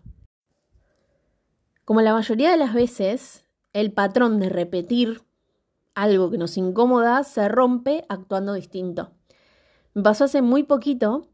Como 1.84 2.02
la 2.02 2.14
mayoría 2.14 2.52
de 2.52 2.58
las 2.58 2.76
veces, 2.76 3.44
el 3.74 3.92
patrón 3.92 4.40
de 4.40 4.50
repetir 4.50 5.24
algo 5.96 6.30
que 6.30 6.38
nos 6.38 6.58
incomoda 6.58 7.24
se 7.24 7.48
rompe 7.50 8.06
actuando 8.08 8.54
distinto. 8.54 9.12
Me 9.96 10.04
pasó 10.04 10.26
hace 10.26 10.44
muy 10.44 10.62
poquito 10.62 11.28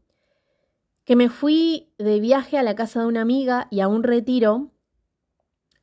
que 1.04 1.16
me 1.16 1.28
fui 1.28 1.92
de 1.98 2.18
viaje 2.18 2.56
a 2.56 2.62
la 2.62 2.74
casa 2.74 3.00
de 3.00 3.06
una 3.06 3.20
amiga 3.20 3.68
y 3.70 3.80
a 3.80 3.88
un 3.88 4.02
retiro 4.02 4.70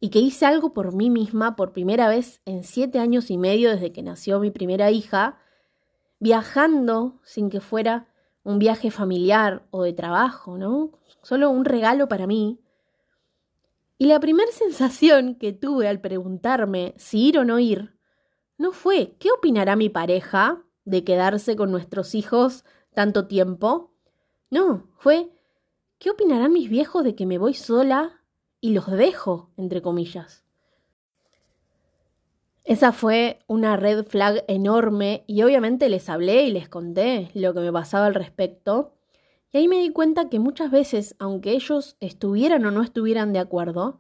y 0.04 0.10
que 0.10 0.20
hice 0.20 0.46
algo 0.46 0.74
por 0.74 0.94
mí 0.94 1.10
misma 1.10 1.56
por 1.56 1.72
primera 1.72 2.10
vez 2.10 2.42
en 2.44 2.66
siete 2.66 3.00
años 3.00 3.32
y 3.32 3.38
medio 3.38 3.70
desde 3.70 3.94
que 3.94 4.04
nació 4.04 4.42
mi 4.42 4.52
primera 4.52 4.92
hija, 4.92 5.40
viajando 6.20 7.22
sin 7.24 7.50
que 7.50 7.62
fuera 7.62 8.10
un 8.44 8.60
viaje 8.60 8.92
familiar 8.92 9.66
o 9.72 9.84
de 9.84 9.94
trabajo, 9.94 10.58
¿no? 10.58 10.92
Solo 11.22 11.50
un 11.52 11.64
regalo 11.64 12.10
para 12.10 12.28
mí. 12.28 12.60
Y 13.98 14.08
la 14.08 14.20
primera 14.20 14.52
sensación 14.52 15.36
que 15.36 15.54
tuve 15.54 15.88
al 15.88 16.02
preguntarme 16.02 16.94
si 16.98 17.30
ir 17.30 17.40
o 17.40 17.46
no 17.46 17.58
ir, 17.60 17.96
no 18.58 18.74
fue 18.74 19.16
¿qué 19.20 19.32
opinará 19.32 19.78
mi 19.78 19.88
pareja 19.88 20.66
de 20.84 21.06
quedarse 21.06 21.56
con 21.56 21.72
nuestros 21.72 22.14
hijos 22.14 22.66
tanto 22.94 23.28
tiempo? 23.28 23.94
No, 24.50 24.90
fue 24.98 25.32
¿qué 25.98 26.10
opinarán 26.10 26.52
mis 26.52 26.70
viejos 26.70 27.06
de 27.06 27.16
que 27.16 27.26
me 27.26 27.38
voy 27.38 27.54
sola 27.54 28.23
y 28.64 28.70
los 28.70 28.90
dejo, 28.90 29.50
entre 29.58 29.82
comillas. 29.82 30.46
Esa 32.64 32.94
fue 32.94 33.40
una 33.46 33.76
red 33.76 34.06
flag 34.06 34.46
enorme 34.48 35.26
y 35.28 35.44
obviamente 35.44 35.90
les 35.90 36.08
hablé 36.08 36.44
y 36.44 36.52
les 36.52 36.70
conté 36.70 37.30
lo 37.34 37.54
que 37.54 37.60
me 37.60 37.74
pasaba 37.74 38.06
al 38.06 38.16
respecto. 38.16 38.94
Y 39.52 39.58
ahí 39.58 39.68
me 39.68 39.80
di 39.80 39.90
cuenta 39.90 40.30
que 40.30 40.40
muchas 40.40 40.72
veces, 40.72 41.14
aunque 41.20 41.52
ellos 41.52 41.98
estuvieran 42.00 42.66
o 42.66 42.72
no 42.72 42.82
estuvieran 42.84 43.34
de 43.34 43.40
acuerdo, 43.40 44.00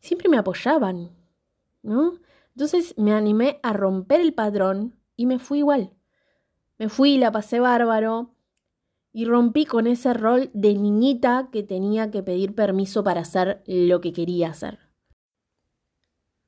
siempre 0.00 0.30
me 0.30 0.38
apoyaban, 0.38 1.10
¿no? 1.82 2.14
Entonces 2.56 2.94
me 2.96 3.12
animé 3.12 3.60
a 3.62 3.74
romper 3.74 4.22
el 4.22 4.32
patrón 4.32 4.96
y 5.16 5.26
me 5.26 5.38
fui 5.38 5.58
igual. 5.58 5.92
Me 6.78 6.88
fui 6.88 7.16
y 7.16 7.18
la 7.18 7.30
pasé 7.30 7.60
bárbaro, 7.60 8.30
y 9.12 9.26
rompí 9.26 9.66
con 9.66 9.86
ese 9.86 10.14
rol 10.14 10.50
de 10.54 10.74
niñita 10.74 11.50
que 11.52 11.62
tenía 11.62 12.10
que 12.10 12.22
pedir 12.22 12.54
permiso 12.54 13.04
para 13.04 13.20
hacer 13.20 13.62
lo 13.66 14.00
que 14.00 14.12
quería 14.12 14.48
hacer. 14.48 14.78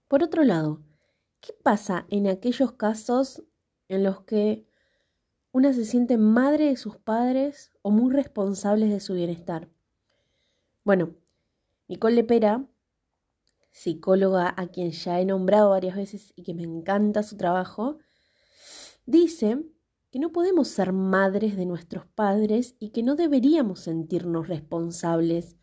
Por 0.08 0.22
otro 0.22 0.44
lado, 0.44 0.82
¿qué 1.40 1.52
pasa 1.62 2.06
en 2.08 2.26
aquellos 2.26 2.72
casos 2.72 3.42
en 3.88 4.02
los 4.02 4.22
que 4.22 4.66
una 5.52 5.72
se 5.72 5.84
siente 5.84 6.16
madre 6.16 6.66
de 6.66 6.76
sus 6.76 6.96
padres 6.96 7.72
o 7.82 7.90
muy 7.90 8.12
responsables 8.12 8.90
de 8.90 9.00
su 9.00 9.14
bienestar? 9.14 9.68
Bueno, 10.84 11.14
Nicole 11.86 12.16
Lepera, 12.16 12.66
psicóloga 13.70 14.54
a 14.56 14.68
quien 14.68 14.92
ya 14.92 15.20
he 15.20 15.24
nombrado 15.24 15.70
varias 15.70 15.96
veces 15.96 16.32
y 16.36 16.42
que 16.44 16.54
me 16.54 16.62
encanta 16.62 17.22
su 17.22 17.36
trabajo, 17.36 17.98
dice 19.04 19.64
que 20.14 20.20
no 20.20 20.30
podemos 20.30 20.68
ser 20.68 20.92
madres 20.92 21.56
de 21.56 21.66
nuestros 21.66 22.06
padres 22.06 22.76
y 22.78 22.90
que 22.90 23.02
no 23.02 23.16
deberíamos 23.16 23.80
sentirnos 23.80 24.46
responsables 24.46 25.56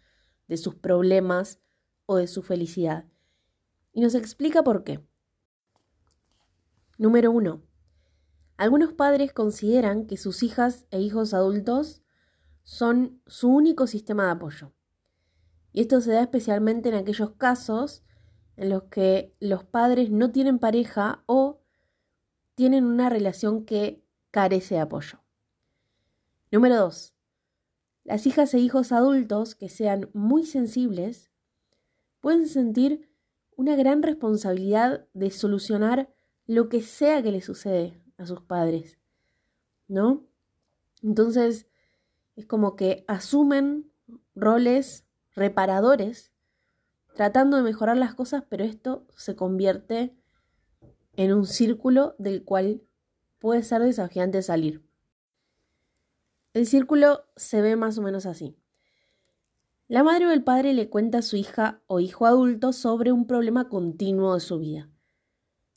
de 0.50 0.58
sus 0.58 0.76
problemas 0.76 1.62
o 2.06 2.18
de 2.18 2.28
su 2.28 2.44
felicidad. 2.44 3.06
Y 3.94 4.02
nos 4.02 4.14
explica 4.14 4.62
por 4.62 4.84
qué. 4.84 5.08
Número 6.98 7.32
uno. 7.32 7.64
Algunos 8.58 8.92
padres 8.92 9.32
consideran 9.32 10.06
que 10.06 10.18
sus 10.18 10.44
hijas 10.44 10.86
e 10.92 11.00
hijos 11.00 11.34
adultos 11.34 12.04
son 12.64 13.22
su 13.28 13.48
único 13.48 13.88
sistema 13.88 14.26
de 14.26 14.32
apoyo. 14.32 14.74
Y 15.72 15.80
esto 15.80 16.02
se 16.02 16.12
da 16.12 16.24
especialmente 16.24 16.90
en 16.90 16.96
aquellos 16.96 17.32
casos 17.38 18.04
en 18.58 18.70
los 18.70 18.84
que 18.92 19.34
los 19.40 19.64
padres 19.64 20.12
no 20.12 20.34
tienen 20.34 20.60
pareja 20.60 21.24
o 21.26 21.62
tienen 22.56 22.84
una 22.84 23.08
relación 23.08 23.64
que 23.64 24.04
carece 24.32 24.76
de 24.76 24.82
apoyo. 24.82 25.20
Número 26.52 26.78
2. 26.78 27.14
Las 28.04 28.26
hijas 28.26 28.54
e 28.54 28.60
hijos 28.60 28.92
adultos 28.92 29.56
que 29.56 29.70
sean 29.70 30.10
muy 30.14 30.46
sensibles 30.46 31.32
pueden 32.20 32.48
sentir 32.48 33.10
una 33.56 33.76
gran 33.76 34.02
responsabilidad 34.02 35.08
de 35.14 35.30
solucionar 35.30 36.14
lo 36.48 36.68
que 36.70 36.82
sea 36.82 37.22
que 37.22 37.32
le 37.32 37.42
sucede 37.42 38.02
a 38.18 38.26
sus 38.26 38.42
padres, 38.42 39.00
¿no? 39.88 40.26
Entonces, 41.04 41.68
es 42.36 42.46
como 42.46 42.76
que 42.76 43.06
asumen 43.08 43.92
roles 44.36 45.06
reparadores, 45.36 46.32
tratando 47.16 47.58
de 47.58 47.64
mejorar 47.64 47.98
las 47.98 48.16
cosas, 48.16 48.44
pero 48.50 48.64
esto 48.64 49.06
se 49.16 49.36
convierte 49.36 50.16
en 51.16 51.34
un 51.34 51.46
círculo 51.46 52.16
del 52.18 52.44
cual 52.44 52.84
puede 53.42 53.64
ser 53.64 53.82
desafiante 53.82 54.44
salir. 54.44 54.86
El 56.54 56.68
círculo 56.68 57.26
se 57.36 57.62
ve 57.62 57.76
más 57.76 57.98
o 57.98 58.04
menos 58.04 58.28
así. 58.28 58.56
La 59.88 60.04
madre 60.04 60.28
o 60.28 60.32
el 60.32 60.44
padre 60.44 60.74
le 60.74 60.90
cuenta 60.90 61.18
a 61.18 61.22
su 61.24 61.36
hija 61.36 61.82
o 61.88 62.00
hijo 62.00 62.28
adulto 62.28 62.72
sobre 62.72 63.12
un 63.12 63.26
problema 63.26 63.68
continuo 63.68 64.36
de 64.36 64.40
su 64.42 64.60
vida. 64.60 64.90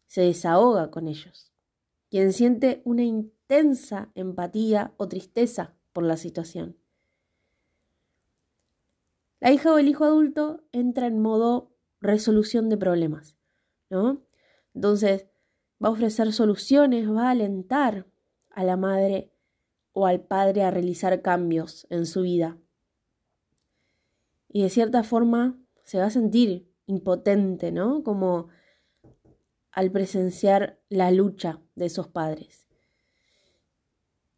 Se 0.07 0.21
desahoga 0.21 0.91
con 0.91 1.09
ellos. 1.09 1.53
Quien 2.11 2.33
siente 2.33 2.83
una 2.85 3.03
intensa 3.03 4.13
empatía 4.15 4.93
o 4.99 5.09
tristeza 5.09 5.75
por 5.93 6.05
la 6.05 6.19
situación. 6.19 6.77
La 9.41 9.53
hija 9.53 9.73
o 9.73 9.79
el 9.79 9.89
hijo 9.89 10.05
adulto 10.05 10.63
entra 10.71 11.07
en 11.07 11.21
modo 11.21 11.73
resolución 12.01 12.69
de 12.69 12.77
problemas, 12.77 13.37
¿no? 13.89 14.23
Entonces, 14.75 15.27
va 15.85 15.89
a 15.89 15.93
ofrecer 15.93 16.33
soluciones, 16.33 17.11
va 17.11 17.29
a 17.29 17.31
alentar 17.33 18.07
a 18.51 18.65
la 18.65 18.79
madre 18.79 19.31
o 19.93 20.07
al 20.07 20.23
padre 20.23 20.63
a 20.63 20.71
realizar 20.71 21.21
cambios 21.21 21.87
en 21.91 22.07
su 22.07 22.23
vida 22.23 22.59
y 24.55 24.63
de 24.63 24.71
cierta 24.71 25.03
forma 25.03 25.59
se 25.83 25.99
va 25.99 26.05
a 26.05 26.11
sentir 26.11 26.73
impotente, 26.87 27.73
¿no? 27.73 28.05
Como 28.05 28.49
al 29.73 29.91
presenciar 29.91 30.81
la 30.89 31.11
lucha 31.11 31.61
de 31.75 31.87
esos 31.87 32.07
padres. 32.07 32.69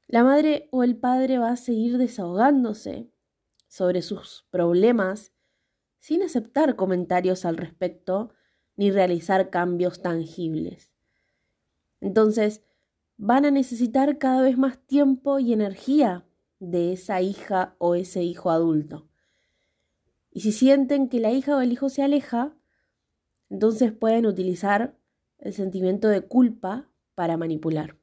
La 0.08 0.24
madre 0.24 0.70
o 0.72 0.82
el 0.82 0.96
padre 0.96 1.36
va 1.36 1.50
a 1.50 1.56
seguir 1.56 1.98
desahogándose 1.98 3.10
sobre 3.68 4.00
sus 4.00 4.46
problemas 4.50 5.34
sin 5.98 6.22
aceptar 6.22 6.76
comentarios 6.76 7.44
al 7.44 7.58
respecto 7.58 8.32
ni 8.74 8.90
realizar 8.90 9.50
cambios 9.50 10.00
tangibles. 10.00 10.95
Entonces, 12.06 12.62
van 13.16 13.44
a 13.46 13.50
necesitar 13.50 14.16
cada 14.18 14.40
vez 14.40 14.56
más 14.56 14.78
tiempo 14.78 15.40
y 15.40 15.52
energía 15.52 16.24
de 16.60 16.92
esa 16.92 17.20
hija 17.20 17.74
o 17.78 17.96
ese 17.96 18.22
hijo 18.22 18.52
adulto. 18.52 19.08
Y 20.30 20.42
si 20.42 20.52
sienten 20.52 21.08
que 21.08 21.18
la 21.18 21.32
hija 21.32 21.56
o 21.56 21.60
el 21.60 21.72
hijo 21.72 21.88
se 21.88 22.04
aleja, 22.04 22.54
entonces 23.50 23.90
pueden 23.90 24.24
utilizar 24.24 24.96
el 25.38 25.52
sentimiento 25.52 26.06
de 26.06 26.20
culpa 26.20 26.88
para 27.16 27.36
manipular. 27.36 27.98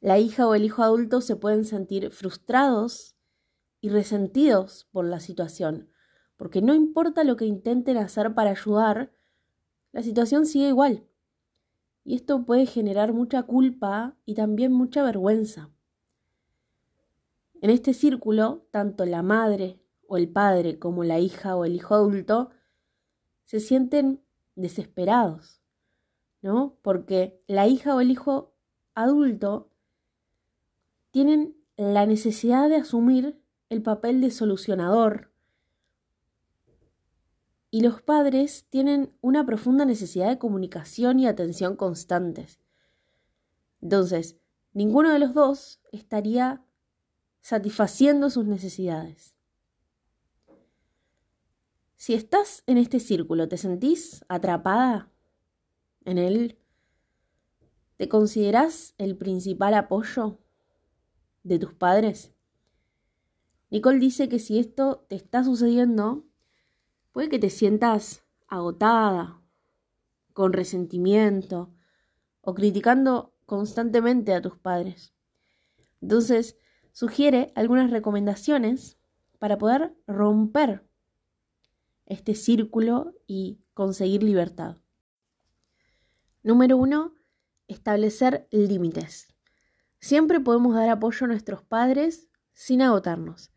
La 0.00 0.18
hija 0.18 0.48
o 0.48 0.56
el 0.56 0.64
hijo 0.64 0.82
adulto 0.82 1.20
se 1.20 1.36
pueden 1.36 1.64
sentir 1.64 2.10
frustrados 2.10 3.14
y 3.80 3.90
resentidos 3.90 4.88
por 4.90 5.04
la 5.04 5.20
situación, 5.20 5.88
porque 6.36 6.62
no 6.62 6.74
importa 6.74 7.22
lo 7.22 7.36
que 7.36 7.46
intenten 7.46 7.96
hacer 7.96 8.34
para 8.34 8.50
ayudar, 8.50 9.12
la 9.92 10.02
situación 10.02 10.46
sigue 10.46 10.66
igual. 10.66 11.07
Y 12.08 12.14
esto 12.14 12.46
puede 12.46 12.64
generar 12.64 13.12
mucha 13.12 13.42
culpa 13.42 14.16
y 14.24 14.32
también 14.32 14.72
mucha 14.72 15.02
vergüenza. 15.02 15.68
En 17.60 17.68
este 17.68 17.92
círculo, 17.92 18.66
tanto 18.70 19.04
la 19.04 19.22
madre 19.22 19.78
o 20.06 20.16
el 20.16 20.26
padre 20.30 20.78
como 20.78 21.04
la 21.04 21.18
hija 21.18 21.54
o 21.54 21.66
el 21.66 21.74
hijo 21.74 21.94
adulto 21.94 22.48
se 23.44 23.60
sienten 23.60 24.22
desesperados, 24.54 25.60
¿no? 26.40 26.78
Porque 26.80 27.42
la 27.46 27.66
hija 27.66 27.94
o 27.94 28.00
el 28.00 28.10
hijo 28.10 28.54
adulto 28.94 29.70
tienen 31.10 31.58
la 31.76 32.06
necesidad 32.06 32.70
de 32.70 32.76
asumir 32.76 33.38
el 33.68 33.82
papel 33.82 34.22
de 34.22 34.30
solucionador 34.30 35.27
y 37.70 37.82
los 37.82 38.00
padres 38.02 38.66
tienen 38.70 39.12
una 39.20 39.44
profunda 39.44 39.84
necesidad 39.84 40.28
de 40.28 40.38
comunicación 40.38 41.18
y 41.18 41.26
atención 41.26 41.76
constantes. 41.76 42.60
Entonces, 43.82 44.38
ninguno 44.72 45.10
de 45.10 45.18
los 45.18 45.34
dos 45.34 45.80
estaría 45.92 46.64
satisfaciendo 47.40 48.30
sus 48.30 48.46
necesidades. 48.46 49.34
Si 51.96 52.14
estás 52.14 52.62
en 52.66 52.78
este 52.78 53.00
círculo, 53.00 53.48
¿te 53.48 53.56
sentís 53.56 54.24
atrapada 54.28 55.10
en 56.04 56.18
él? 56.18 56.58
¿Te 57.96 58.08
consideras 58.08 58.94
el 58.98 59.16
principal 59.16 59.74
apoyo 59.74 60.38
de 61.42 61.58
tus 61.58 61.74
padres? 61.74 62.32
Nicole 63.70 63.98
dice 63.98 64.28
que 64.28 64.38
si 64.38 64.58
esto 64.58 65.04
te 65.08 65.16
está 65.16 65.44
sucediendo, 65.44 66.27
puede 67.18 67.30
que 67.30 67.40
te 67.40 67.50
sientas 67.50 68.22
agotada, 68.46 69.42
con 70.34 70.52
resentimiento 70.52 71.74
o 72.42 72.54
criticando 72.54 73.34
constantemente 73.44 74.32
a 74.34 74.40
tus 74.40 74.56
padres. 74.56 75.12
Entonces, 76.00 76.56
sugiere 76.92 77.50
algunas 77.56 77.90
recomendaciones 77.90 79.00
para 79.40 79.58
poder 79.58 79.96
romper 80.06 80.88
este 82.06 82.36
círculo 82.36 83.16
y 83.26 83.64
conseguir 83.74 84.22
libertad. 84.22 84.76
Número 86.44 86.76
uno, 86.76 87.16
establecer 87.66 88.46
límites. 88.52 89.34
Siempre 89.98 90.38
podemos 90.38 90.72
dar 90.72 90.88
apoyo 90.88 91.24
a 91.24 91.26
nuestros 91.26 91.64
padres 91.64 92.28
sin 92.52 92.80
agotarnos. 92.80 93.50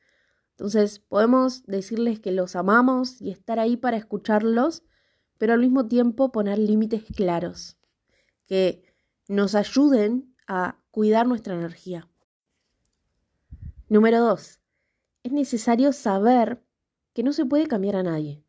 Entonces 0.62 1.00
podemos 1.00 1.64
decirles 1.66 2.20
que 2.20 2.32
los 2.32 2.56
amamos 2.56 3.20
y 3.20 3.32
estar 3.32 3.58
ahí 3.58 3.78
para 3.78 3.98
escucharlos, 3.98 4.84
pero 5.40 5.54
al 5.54 5.60
mismo 5.60 5.88
tiempo 5.88 6.32
poner 6.32 6.60
límites 6.60 7.04
claros 7.16 7.80
que 8.46 8.84
nos 9.28 9.56
ayuden 9.56 10.36
a 10.46 10.78
cuidar 10.92 11.26
nuestra 11.26 11.56
energía. 11.56 12.08
Número 13.90 14.20
dos, 14.20 14.60
es 15.24 15.32
necesario 15.32 15.94
saber 15.94 16.62
que 17.14 17.24
no 17.24 17.34
se 17.34 17.48
puede 17.48 17.66
cambiar 17.66 17.96
a 17.96 18.04
nadie. 18.04 18.44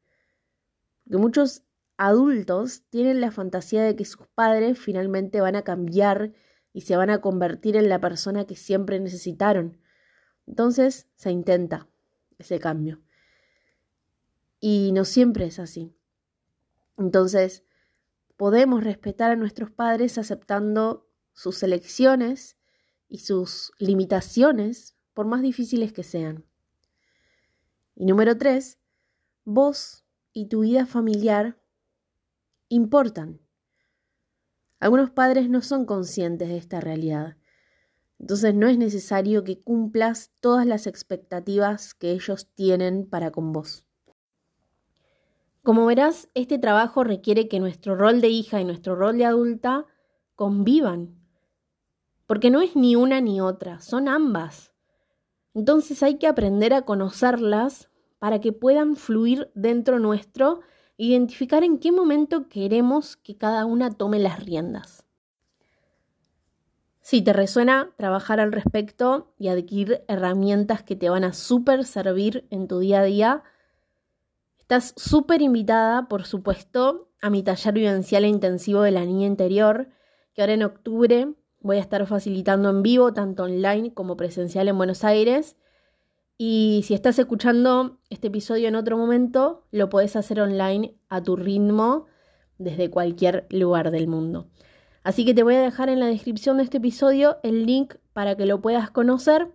Porque 1.04 1.16
muchos 1.16 1.62
adultos 1.96 2.82
tienen 2.90 3.22
la 3.22 3.30
fantasía 3.30 3.84
de 3.84 3.96
que 3.96 4.04
sus 4.04 4.26
padres 4.34 4.78
finalmente 4.78 5.40
van 5.40 5.56
a 5.56 5.62
cambiar 5.62 6.34
y 6.74 6.82
se 6.82 6.94
van 6.94 7.08
a 7.08 7.22
convertir 7.22 7.74
en 7.74 7.88
la 7.88 8.02
persona 8.02 8.44
que 8.44 8.54
siempre 8.54 9.00
necesitaron. 9.00 9.78
Entonces 10.46 11.08
se 11.14 11.30
intenta 11.30 11.88
ese 12.42 12.58
cambio. 12.58 13.00
Y 14.60 14.92
no 14.92 15.04
siempre 15.04 15.46
es 15.46 15.58
así. 15.58 15.96
Entonces, 16.98 17.64
podemos 18.36 18.84
respetar 18.84 19.30
a 19.30 19.36
nuestros 19.36 19.70
padres 19.70 20.18
aceptando 20.18 21.08
sus 21.32 21.62
elecciones 21.62 22.56
y 23.08 23.18
sus 23.18 23.72
limitaciones, 23.78 24.96
por 25.14 25.26
más 25.26 25.42
difíciles 25.42 25.92
que 25.92 26.02
sean. 26.02 26.46
Y 27.94 28.06
número 28.06 28.38
tres, 28.38 28.78
vos 29.44 30.04
y 30.32 30.46
tu 30.46 30.60
vida 30.60 30.86
familiar 30.86 31.60
importan. 32.68 33.40
Algunos 34.80 35.10
padres 35.10 35.50
no 35.50 35.60
son 35.60 35.84
conscientes 35.84 36.48
de 36.48 36.56
esta 36.56 36.80
realidad. 36.80 37.36
Entonces 38.22 38.54
no 38.54 38.68
es 38.68 38.78
necesario 38.78 39.42
que 39.42 39.60
cumplas 39.60 40.30
todas 40.38 40.64
las 40.64 40.86
expectativas 40.86 41.92
que 41.92 42.12
ellos 42.12 42.48
tienen 42.54 43.04
para 43.04 43.32
con 43.32 43.52
vos. 43.52 43.84
Como 45.64 45.86
verás, 45.86 46.28
este 46.34 46.58
trabajo 46.58 47.02
requiere 47.02 47.48
que 47.48 47.58
nuestro 47.58 47.96
rol 47.96 48.20
de 48.20 48.28
hija 48.28 48.60
y 48.60 48.64
nuestro 48.64 48.94
rol 48.94 49.18
de 49.18 49.24
adulta 49.24 49.86
convivan, 50.36 51.16
porque 52.26 52.50
no 52.50 52.60
es 52.60 52.76
ni 52.76 52.94
una 52.94 53.20
ni 53.20 53.40
otra, 53.40 53.80
son 53.80 54.06
ambas. 54.06 54.72
Entonces 55.52 56.00
hay 56.04 56.18
que 56.18 56.28
aprender 56.28 56.74
a 56.74 56.82
conocerlas 56.82 57.90
para 58.20 58.40
que 58.40 58.52
puedan 58.52 58.94
fluir 58.94 59.50
dentro 59.56 59.98
nuestro, 59.98 60.60
identificar 60.96 61.64
en 61.64 61.78
qué 61.78 61.90
momento 61.90 62.48
queremos 62.48 63.16
que 63.16 63.36
cada 63.36 63.64
una 63.66 63.90
tome 63.90 64.20
las 64.20 64.44
riendas. 64.44 65.04
Si 67.12 67.20
te 67.20 67.34
resuena 67.34 67.90
trabajar 67.98 68.40
al 68.40 68.52
respecto 68.52 69.34
y 69.38 69.48
adquirir 69.48 70.02
herramientas 70.08 70.82
que 70.82 70.96
te 70.96 71.10
van 71.10 71.24
a 71.24 71.34
súper 71.34 71.84
servir 71.84 72.46
en 72.48 72.68
tu 72.68 72.78
día 72.78 73.00
a 73.00 73.04
día, 73.04 73.42
estás 74.58 74.94
súper 74.96 75.42
invitada, 75.42 76.08
por 76.08 76.24
supuesto, 76.24 77.10
a 77.20 77.28
mi 77.28 77.42
taller 77.42 77.74
vivencial 77.74 78.24
e 78.24 78.28
intensivo 78.28 78.80
de 78.80 78.92
la 78.92 79.04
niña 79.04 79.26
interior, 79.26 79.90
que 80.32 80.40
ahora 80.40 80.54
en 80.54 80.62
octubre 80.62 81.34
voy 81.60 81.76
a 81.76 81.80
estar 81.80 82.06
facilitando 82.06 82.70
en 82.70 82.82
vivo, 82.82 83.12
tanto 83.12 83.42
online 83.42 83.92
como 83.92 84.16
presencial 84.16 84.68
en 84.68 84.78
Buenos 84.78 85.04
Aires, 85.04 85.58
Y 86.38 86.80
si 86.86 86.94
estás 86.94 87.18
escuchando 87.18 87.98
este 88.08 88.28
episodio 88.28 88.68
en 88.68 88.74
otro 88.74 88.96
momento, 88.96 89.66
lo 89.70 89.90
podés 89.90 90.16
hacer 90.16 90.40
online 90.40 90.96
a 91.10 91.22
tu 91.22 91.36
ritmo 91.36 92.06
desde 92.56 92.88
cualquier 92.88 93.46
lugar 93.50 93.90
del 93.90 94.08
mundo. 94.08 94.48
Así 95.04 95.24
que 95.24 95.34
te 95.34 95.42
voy 95.42 95.56
a 95.56 95.62
dejar 95.62 95.88
en 95.88 95.98
la 95.98 96.06
descripción 96.06 96.56
de 96.56 96.64
este 96.64 96.78
episodio 96.78 97.38
el 97.42 97.66
link 97.66 97.94
para 98.12 98.36
que 98.36 98.46
lo 98.46 98.60
puedas 98.60 98.90
conocer. 98.90 99.48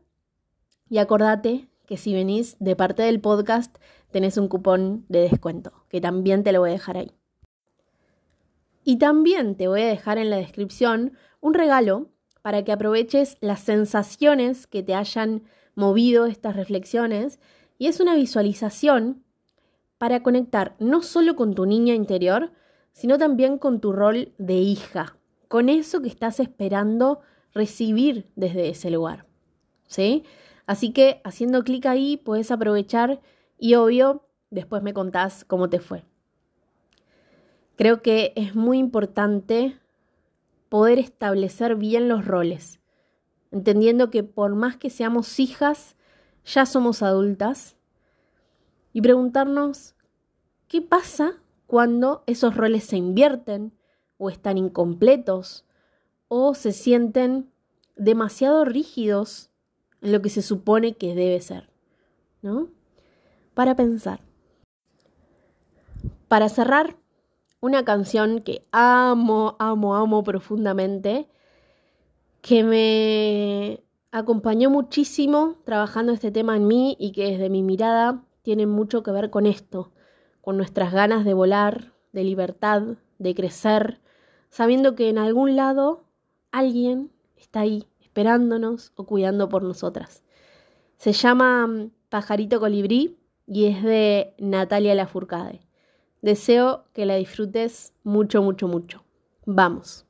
Y 0.90 0.98
acordate 0.98 1.70
que 1.86 1.98
si 1.98 2.14
venís 2.14 2.58
de 2.60 2.76
parte 2.76 3.04
del 3.04 3.22
podcast 3.22 3.78
tenés 4.12 4.38
un 4.38 4.48
cupón 4.48 5.06
de 5.10 5.22
descuento, 5.22 5.86
que 5.90 6.02
también 6.02 6.44
te 6.44 6.52
lo 6.52 6.60
voy 6.60 6.72
a 6.72 6.74
dejar 6.74 6.98
ahí. 6.98 7.12
Y 8.84 8.98
también 8.98 9.56
te 9.56 9.68
voy 9.68 9.82
a 9.82 9.88
dejar 9.88 10.18
en 10.18 10.30
la 10.30 10.38
descripción 10.38 11.14
un 11.42 11.54
regalo 11.54 12.10
para 12.42 12.64
que 12.64 12.72
aproveches 12.72 13.38
las 13.42 13.60
sensaciones 13.60 14.68
que 14.68 14.84
te 14.84 14.96
hayan 14.96 15.44
movido 15.76 16.26
estas 16.26 16.56
reflexiones. 16.56 17.40
Y 17.78 17.88
es 17.88 18.00
una 18.00 18.16
visualización 18.16 19.24
para 19.98 20.24
conectar 20.24 20.76
no 20.80 21.02
solo 21.02 21.36
con 21.36 21.54
tu 21.54 21.66
niña 21.66 21.94
interior, 21.94 22.52
sino 22.94 23.18
también 23.18 23.58
con 23.58 23.82
tu 23.82 23.92
rol 23.92 24.34
de 24.38 24.56
hija, 24.56 25.17
con 25.48 25.70
eso 25.70 26.02
que 26.02 26.10
estás 26.10 26.40
esperando 26.40 27.22
recibir 27.54 28.30
desde 28.36 28.70
ese 28.70 28.92
lugar. 28.92 29.26
¿Sí? 29.88 30.24
Así 30.66 30.92
que 30.92 31.22
haciendo 31.24 31.64
clic 31.64 31.86
ahí 31.86 32.18
puedes 32.18 32.52
aprovechar 32.52 33.22
y 33.58 33.76
obvio, 33.76 34.28
después 34.50 34.84
me 34.84 34.94
contás 34.94 35.46
cómo 35.46 35.70
te 35.70 35.80
fue. 35.80 36.04
Creo 37.76 38.02
que 38.02 38.34
es 38.36 38.56
muy 38.56 38.80
importante 38.80 39.78
poder 40.68 41.00
establecer 41.00 41.76
bien 41.76 42.10
los 42.10 42.26
roles, 42.26 42.80
entendiendo 43.52 44.10
que 44.10 44.24
por 44.24 44.56
más 44.56 44.78
que 44.78 44.90
seamos 44.90 45.40
hijas, 45.40 45.96
ya 46.44 46.66
somos 46.66 47.02
adultas, 47.02 47.78
y 48.94 49.02
preguntarnos 49.02 49.94
qué 50.68 50.82
pasa 50.82 51.36
cuando 51.68 52.24
esos 52.26 52.58
roles 52.58 52.84
se 52.84 52.98
invierten 52.98 53.77
o 54.18 54.30
están 54.30 54.58
incompletos 54.58 55.66
o 56.28 56.54
se 56.54 56.72
sienten 56.72 57.52
demasiado 57.96 58.66
rígidos 58.66 59.50
en 60.02 60.12
lo 60.12 60.22
que 60.22 60.30
se 60.30 60.42
supone 60.42 60.94
que 60.94 61.16
debe 61.16 61.40
ser, 61.42 61.70
¿no? 62.42 62.70
Para 63.54 63.76
pensar. 63.76 64.22
Para 66.28 66.50
cerrar, 66.50 66.98
una 67.60 67.84
canción 67.84 68.42
que 68.42 68.66
amo, 68.72 69.56
amo, 69.60 69.96
amo 69.96 70.24
profundamente, 70.24 71.28
que 72.42 72.64
me 72.64 73.84
acompañó 74.12 74.70
muchísimo 74.70 75.56
trabajando 75.66 76.14
este 76.14 76.32
tema 76.32 76.56
en 76.56 76.68
mí 76.68 76.96
y 77.00 77.12
que 77.12 77.32
desde 77.32 77.50
mi 77.50 77.64
mirada 77.64 78.24
tiene 78.42 78.68
mucho 78.68 79.04
que 79.04 79.12
ver 79.12 79.30
con 79.30 79.46
esto, 79.46 79.92
con 80.42 80.58
nuestras 80.58 80.94
ganas 80.94 81.26
de 81.26 81.34
volar, 81.34 81.94
de 82.14 82.24
libertad, 82.24 82.84
de 83.18 83.36
crecer, 83.36 84.00
sabiendo 84.50 84.96
que 84.96 85.10
en 85.10 85.18
algún 85.18 85.56
lado 85.56 86.04
alguien 86.52 87.12
está 87.36 87.62
ahí 87.62 87.88
esperándonos 88.02 88.94
o 88.96 89.06
cuidando 89.06 89.50
por 89.50 89.64
nosotras. 89.64 90.24
Se 90.98 91.14
llama 91.14 91.68
mm, 91.68 91.92
Pajarito 92.10 92.60
Colibrí 92.60 93.18
y 93.46 93.66
es 93.66 93.84
de 93.84 94.34
Natalia 94.40 94.96
Lafourcade. 94.96 95.62
Deseo 96.22 96.86
que 96.94 97.06
la 97.06 97.16
disfrutes 97.16 97.94
mucho, 98.04 98.42
mucho, 98.42 98.68
mucho. 98.68 99.04
Vamos. 99.46 100.07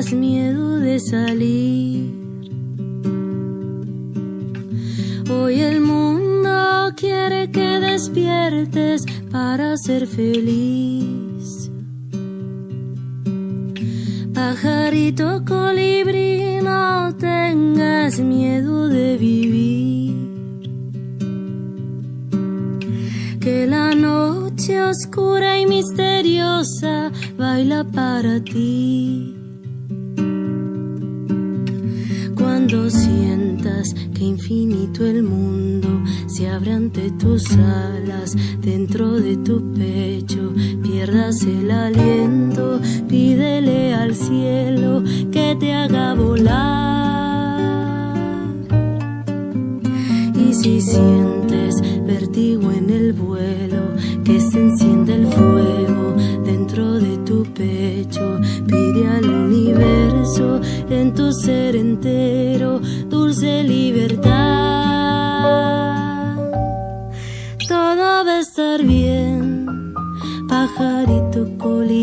Tengas 0.00 0.12
miedo 0.14 0.78
de 0.78 0.98
salir. 0.98 2.10
Hoy 5.30 5.60
el 5.60 5.80
mundo 5.80 6.92
quiere 6.96 7.50
que 7.50 7.80
despiertes 7.80 9.04
para 9.30 9.76
ser 9.76 10.06
feliz. 10.06 11.70
Pajarito 14.32 15.44
colibrí, 15.44 16.60
no 16.62 17.14
tengas 17.16 18.20
miedo 18.20 18.88
de 18.88 19.18
vivir. 19.18 20.14
Que 23.40 23.66
la 23.66 23.94
noche 23.94 24.82
oscura 24.82 25.58
y 25.58 25.66
misteriosa 25.66 27.12
baila 27.36 27.84
para 27.84 28.42
ti. 28.42 29.29
Cuando 32.70 32.88
sientas 32.88 33.94
que 34.14 34.22
infinito 34.22 35.04
el 35.04 35.24
mundo 35.24 35.88
se 36.28 36.48
abre 36.48 36.70
ante 36.70 37.10
tus 37.10 37.50
alas, 37.56 38.36
dentro 38.60 39.10
de 39.14 39.36
tu 39.38 39.72
pecho 39.72 40.52
pierdas 40.80 41.42
el 41.42 41.68
aliento, 41.68 42.80
pídele 43.08 43.92
al 43.92 44.14
cielo 44.14 45.02
que 45.32 45.56
te 45.58 45.74
haga 45.74 46.14
volar. 46.14 47.58
Y 50.36 50.54
si 50.54 50.80
sientes 50.80 51.82
vertigo 52.06 52.70
en 52.70 52.88
el 52.88 53.12
vuelo, 53.14 53.96
que 54.22 54.40
se 54.40 54.60
enciende 54.60 55.14
el 55.16 55.26
fuego 55.26 55.49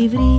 colibrí, 0.08 0.37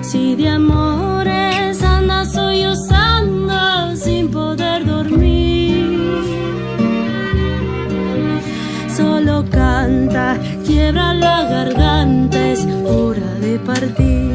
Si 0.00 0.34
de 0.36 0.48
amores 0.48 1.82
andas 1.82 2.34
usando 2.34 3.94
sin 3.94 4.30
poder 4.30 4.86
dormir, 4.86 6.00
solo 8.88 9.44
canta, 9.50 10.38
quiebra 10.64 11.12
la 11.12 11.42
garganta, 11.42 12.52
es 12.52 12.66
hora 12.86 13.34
de 13.42 13.58
partir. 13.58 14.32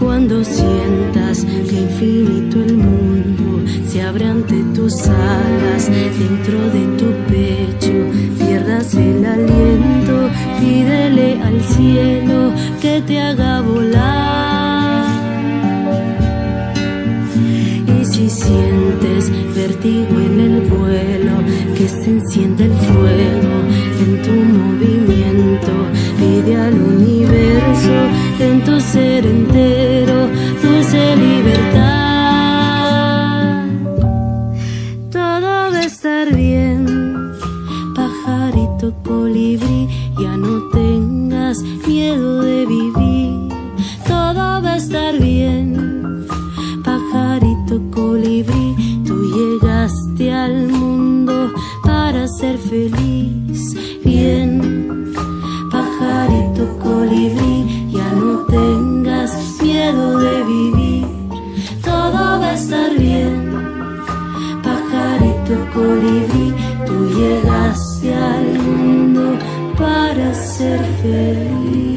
Cuando 0.00 0.42
sientas 0.42 1.44
que 1.44 1.76
infinito 1.82 2.60
el 2.60 2.76
mundo 2.76 3.65
se 3.96 4.02
abre 4.02 4.26
ante 4.26 4.62
tus 4.74 5.08
alas, 5.08 5.88
dentro 5.88 6.58
de 6.76 6.84
tu 6.98 7.08
pecho 7.32 7.96
pierdas 8.38 8.92
el 8.94 9.24
aliento, 9.24 10.28
pídele 10.60 11.40
al 11.40 11.58
cielo 11.62 12.52
que 12.82 13.00
te 13.06 13.18
haga 13.18 13.62
volar. 13.62 15.06
Y 17.98 18.04
si 18.04 18.28
sientes 18.28 19.32
vértigo 19.54 20.20
en 20.28 20.40
el 20.40 20.60
vuelo, 20.72 21.36
que 21.78 21.88
se 21.88 22.10
enciende 22.10 22.64
el 22.64 22.76
fuego 22.88 23.56
en 24.04 24.22
tu 24.24 24.34
movimiento, 24.58 25.72
pide 26.18 26.54
al 26.54 26.74
universo 26.74 27.96
en 28.40 28.62
tu 28.62 28.78
ser 28.78 29.24
entero 29.24 29.55
ser 70.34 70.80
feliz. 71.02 71.96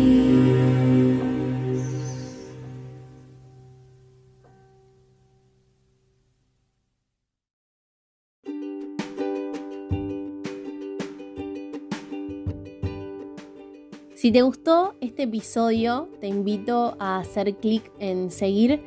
Si 14.15 14.33
te 14.33 14.41
gustó 14.41 14.95
este 14.99 15.23
episodio, 15.23 16.09
te 16.19 16.27
invito 16.27 16.97
a 16.99 17.19
hacer 17.19 17.55
clic 17.55 17.89
en 17.99 18.31
seguir 18.31 18.81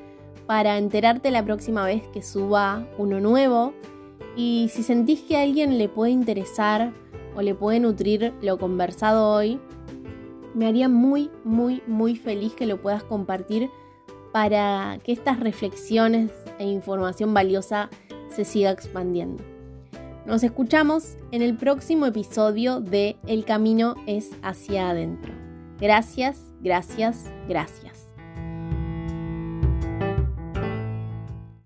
para 0.47 0.77
enterarte 0.77 1.31
la 1.31 1.43
próxima 1.43 1.87
vez 1.87 2.07
que 2.09 2.23
suba 2.23 2.87
uno 2.99 3.19
nuevo. 3.19 3.73
Y 4.37 4.69
si 4.71 4.83
sentís 4.83 5.21
que 5.23 5.39
a 5.39 5.43
alguien 5.43 5.79
le 5.79 5.89
puede 5.89 6.13
interesar 6.13 6.93
o 7.35 7.43
le 7.43 7.55
puede 7.55 7.81
nutrir 7.81 8.33
lo 8.43 8.59
conversado 8.59 9.29
hoy, 9.29 9.61
me 10.55 10.67
haría 10.67 10.89
muy, 10.89 11.31
muy, 11.45 11.83
muy 11.87 12.17
feliz 12.17 12.55
que 12.55 12.67
lo 12.67 12.81
puedas 12.81 13.03
compartir 13.05 13.71
para 14.33 14.99
que 15.05 15.13
estas 15.13 15.41
reflexiones 15.41 16.31
e 16.59 16.65
información 16.65 17.35
valiosa 17.35 17.91
se 18.29 18.45
siga 18.45 18.71
expandiendo. 18.71 19.43
Nos 20.27 20.45
escuchamos 20.45 21.17
en 21.33 21.43
el 21.43 21.57
próximo 21.57 22.07
episodio 22.07 22.81
de 22.81 23.17
El 23.27 23.45
camino 23.45 23.97
es 24.07 24.31
hacia 24.43 24.91
adentro. 24.91 25.33
Gracias, 25.81 26.53
gracias, 26.61 27.31
gracias. 27.49 27.92